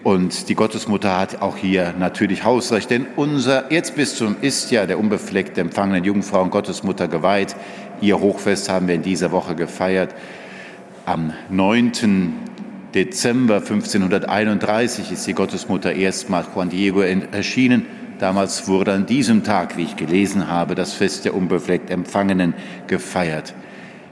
Und 0.06 0.48
die 0.48 0.54
Gottesmutter 0.54 1.18
hat 1.18 1.42
auch 1.42 1.56
hier 1.56 1.92
natürlich 1.98 2.44
Hausrecht, 2.44 2.90
denn 2.90 3.08
unser 3.16 3.72
Erzbistum 3.72 4.36
ist 4.40 4.70
ja 4.70 4.86
der 4.86 5.00
unbefleckt 5.00 5.58
empfangenen 5.58 6.04
Jungfrau 6.04 6.42
und 6.42 6.50
Gottesmutter 6.50 7.08
geweiht. 7.08 7.56
Ihr 8.00 8.20
Hochfest 8.20 8.68
haben 8.68 8.86
wir 8.86 8.94
in 8.94 9.02
dieser 9.02 9.32
Woche 9.32 9.56
gefeiert. 9.56 10.14
Am 11.06 11.32
9. 11.50 12.34
Dezember 12.94 13.56
1531 13.56 15.10
ist 15.10 15.26
die 15.26 15.34
Gottesmutter 15.34 15.92
erstmals 15.92 16.50
Juan 16.54 16.68
Diego 16.68 17.00
erschienen. 17.00 17.86
Damals 18.20 18.68
wurde 18.68 18.92
an 18.92 19.06
diesem 19.06 19.42
Tag, 19.42 19.76
wie 19.76 19.82
ich 19.82 19.96
gelesen 19.96 20.46
habe, 20.46 20.76
das 20.76 20.92
Fest 20.92 21.24
der 21.24 21.34
unbefleckt 21.34 21.90
Empfangenen 21.90 22.54
gefeiert. 22.86 23.54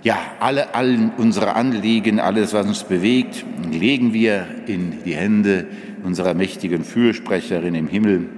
Ja, 0.05 0.19
alle, 0.39 0.75
allen 0.75 1.13
unsere 1.17 1.55
Anliegen, 1.55 2.21
alles, 2.21 2.53
was 2.53 2.67
uns 2.67 2.85
bewegt, 2.85 3.43
legen 3.73 4.13
wir 4.13 4.47
in 4.67 5.03
die 5.03 5.15
Hände 5.15 5.67
unserer 6.05 6.35
mächtigen 6.35 6.85
Fürsprecherin 6.85 7.75
im 7.75 7.89
Himmel. 7.89 8.29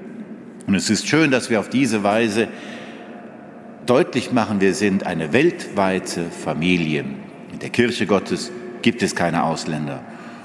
Und 0.68 0.76
es 0.76 0.90
ist 0.90 1.08
schön, 1.08 1.32
dass 1.32 1.50
wir 1.50 1.58
auf 1.58 1.68
diese 1.68 2.04
Weise 2.04 2.46
deutlich 3.84 4.30
machen, 4.30 4.60
wir 4.60 4.74
sind 4.74 5.06
eine 5.06 5.32
weltweite 5.32 6.26
Familie. 6.30 7.04
In 7.52 7.58
der 7.58 7.70
Kirche 7.70 8.06
Gottes 8.06 8.52
gibt 8.82 9.02
es 9.02 9.16
keine 9.16 9.42
Ausländer 9.42 10.04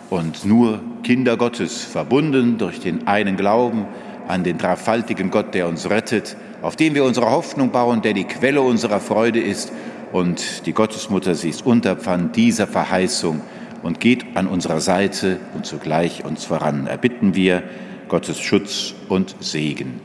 und 0.10 0.44
nur 0.44 0.82
Kinder 1.04 1.38
Gottes, 1.38 1.84
verbunden 1.84 2.58
durch 2.58 2.80
den 2.80 3.06
einen 3.06 3.38
Glauben 3.38 3.86
an 4.28 4.44
den 4.44 4.58
dreifaltigen 4.58 5.30
Gott, 5.30 5.54
der 5.54 5.68
uns 5.68 5.88
rettet, 5.88 6.36
auf 6.64 6.76
den 6.76 6.96
wir 6.96 7.04
unsere 7.04 7.30
Hoffnung 7.30 7.70
bauen, 7.70 8.02
der 8.02 8.14
die 8.14 8.24
Quelle 8.24 8.62
unserer 8.64 9.00
Freude 9.00 9.40
ist 9.40 9.72
und 10.12 10.66
die 10.66 10.74
Gottesmutter, 10.74 11.36
sie 11.36 11.50
ist 11.50 11.66
Unterpfand 11.66 12.36
dieser 12.36 12.68
Verheißung 12.68 13.42
und 13.84 14.00
geht 14.00 14.36
an 14.36 14.48
unserer 14.48 14.82
Seite 14.82 15.40
und 15.56 15.66
zugleich 15.66 16.26
uns 16.26 16.46
voran. 16.46 16.88
Erbitten 16.88 17.36
wir 17.36 17.64
Gottes 18.08 18.40
Schutz 18.40 18.94
und 19.10 19.36
Segen. 19.40 20.02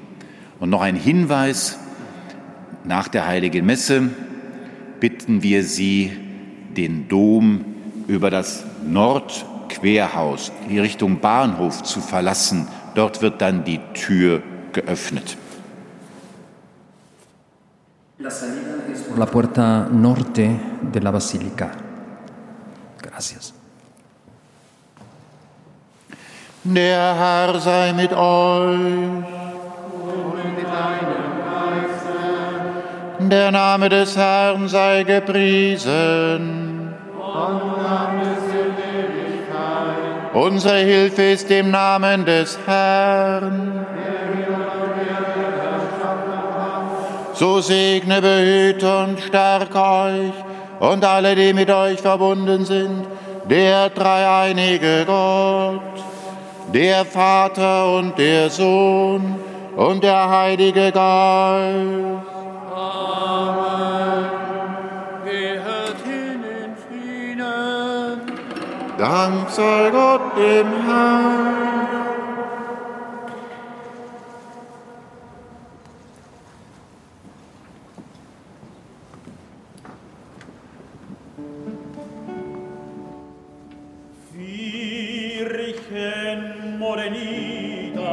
Und 0.61 0.71
noch 0.71 0.81
ein 0.81 0.97
Hinweis, 0.97 1.79
nach 2.85 3.09
der 3.09 3.27
heiligen 3.27 3.67
Messe 3.67 4.11
bitten 5.01 5.43
wir 5.43 5.65
Sie, 5.65 6.13
den 6.77 7.09
Dom 7.09 7.65
über 8.07 8.31
das 8.31 8.65
Nordquerhaus 8.87 10.53
in 10.69 10.79
Richtung 10.79 11.21
Bahnhof 11.21 11.83
zu 11.83 12.01
verlassen. 12.01 12.69
Dort 12.95 13.23
wird 13.23 13.43
dann 13.43 13.65
die 13.65 13.81
Tür 13.95 14.43
geöffnet. 14.73 15.37
La 18.19 18.31
salida 18.31 18.77
es 18.91 19.03
por 19.03 19.19
la 19.19 19.27
puerta 19.27 19.87
norte 19.91 20.59
de 20.81 21.01
la 21.03 21.11
basílica. 21.11 21.71
Gracias. 23.03 23.53
Der 26.65 27.15
Herr 27.15 27.61
sei 27.61 27.93
mit 27.93 28.15
euch. 28.15 29.25
Der 33.19 33.51
Name 33.51 33.89
des 33.91 34.17
Herrn 34.17 34.67
sei 34.69 35.05
gepriesen. 35.05 36.95
Unsere 40.33 40.79
Hilfe 40.79 41.23
ist 41.33 41.51
im 41.51 41.71
Namen 41.71 42.25
des 42.25 42.59
Herrn. 42.67 43.96
So 47.39 47.61
segne, 47.61 48.23
behüte 48.23 48.99
und 49.05 49.21
stärke 49.21 49.79
euch 49.79 50.33
und 50.81 51.05
alle, 51.05 51.35
die 51.37 51.53
mit 51.53 51.71
euch 51.71 52.01
verbunden 52.01 52.65
sind, 52.65 53.07
der 53.45 53.91
dreieinige 53.91 55.05
Gott, 55.07 55.83
der 56.73 57.05
Vater 57.05 57.99
und 57.99 58.17
der 58.19 58.49
Sohn 58.49 59.37
und 59.77 60.03
der 60.03 60.31
Heilige 60.31 60.91
Geist. 60.93 62.25
Amen. 62.75 64.31
Gehet 65.27 65.97
hin 66.07 66.43
in 66.65 66.75
Frieden. 66.89 68.21
Dank 68.97 69.51
sei 69.51 69.91
Gott 69.91 70.39
dem 70.39 70.69
Herrn. 70.87 72.16
morenita, 86.97 88.13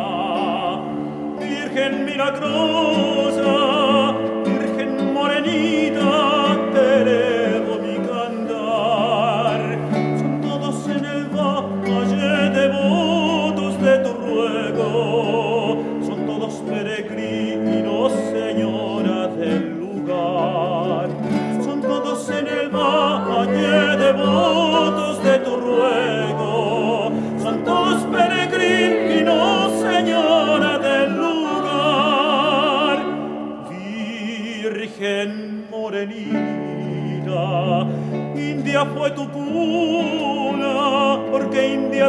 Virgen 1.39 2.03
milagrosa, 2.05 3.62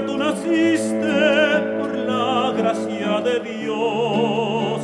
tú 0.07 0.19
naciste 0.19 1.61
por 1.79 1.95
la 1.95 2.53
gracia 2.57 3.21
de 3.21 3.41
Dios. 3.41 4.81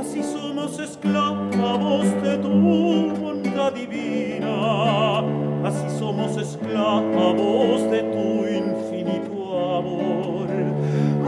Así 0.00 0.22
somos 0.22 0.78
esclavos 0.78 2.04
de 2.22 2.38
tu 2.38 3.12
bondad 3.20 3.72
divina, 3.72 5.18
así 5.64 5.98
somos 5.98 6.36
esclavos 6.36 7.90
de 7.90 8.02
tu 8.02 8.46
infinito 8.46 9.78
amor. 9.78 10.48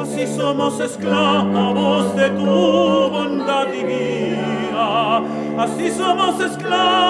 Así 0.02 0.26
somos 0.26 0.80
esclavos 0.80 2.16
de 2.16 2.30
tu 2.30 2.44
bondad 2.44 3.66
divina, 3.66 5.18
así 5.58 5.90
somos 5.90 6.40
esclavos 6.40 7.07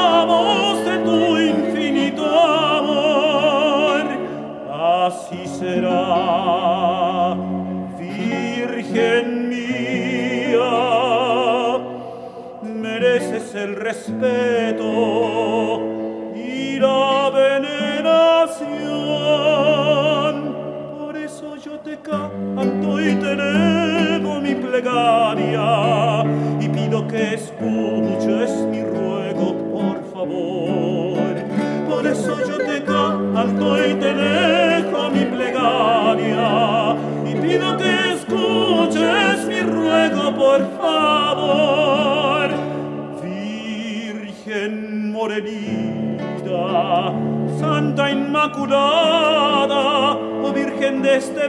el 13.59 13.75
respeto 13.75 15.58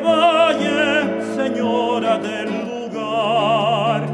valle, 0.03 1.23
Señora 1.35 2.17
del 2.17 2.49
lugar, 2.67 4.05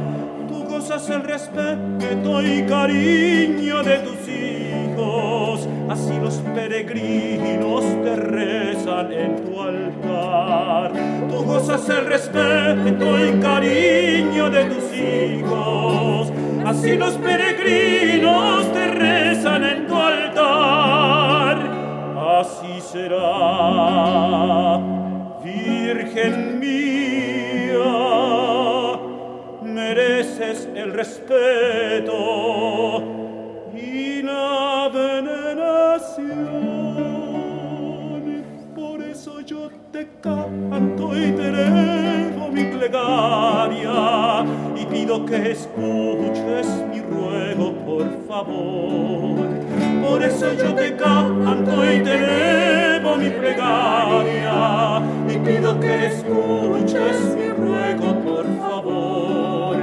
tú 0.47 0.63
gozas 0.65 1.09
el 1.09 1.23
respeto 1.23 2.41
y 2.41 2.63
cariño 2.63 3.83
de 3.83 3.97
tus 3.99 4.27
hijos, 4.27 5.67
así 5.89 6.13
los 6.21 6.35
peregrinos 6.53 7.83
te 8.03 8.15
rezan 8.15 9.11
en 9.11 9.35
tu 9.43 9.61
altar. 9.61 10.91
Tú 11.29 11.43
gozas 11.43 11.87
el 11.89 12.05
respeto 12.05 13.25
y 13.25 13.39
cariño 13.39 14.49
de 14.49 14.65
tus 14.65 14.93
hijos, 14.93 16.31
así 16.65 16.95
los 16.95 17.13
peregrinos 17.13 17.44
pido 45.05 45.23
que 45.23 45.51
escuches 45.51 46.67
mi 46.91 46.99
ruego, 46.99 47.73
por 47.85 48.27
favor. 48.27 49.37
Por 50.01 50.23
eso 50.23 50.51
yo 50.53 50.73
te 50.73 50.95
canto 50.95 51.93
y 51.93 51.99
te 51.99 52.17
debo 52.17 53.15
mi 53.15 53.29
plegaria, 53.29 55.01
y 55.29 55.37
pido 55.37 55.79
que 55.79 56.07
escuches 56.07 57.35
mi 57.37 57.49
ruego, 57.49 58.19
por 58.23 58.45
favor. 58.57 59.77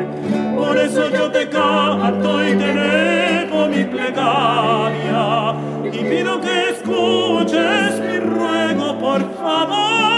Por 0.56 0.78
eso 0.78 1.08
yo 1.08 1.30
te 1.30 1.48
canto 1.48 2.44
y 2.44 2.56
te 2.56 2.74
debo 2.74 3.68
mi 3.68 3.84
plegaria, 3.84 5.54
y 5.84 5.98
pido 5.98 6.40
que 6.40 6.70
escuches 6.70 8.00
mi 8.00 8.18
ruego, 8.18 8.98
por 8.98 9.20
favor. 9.36 10.11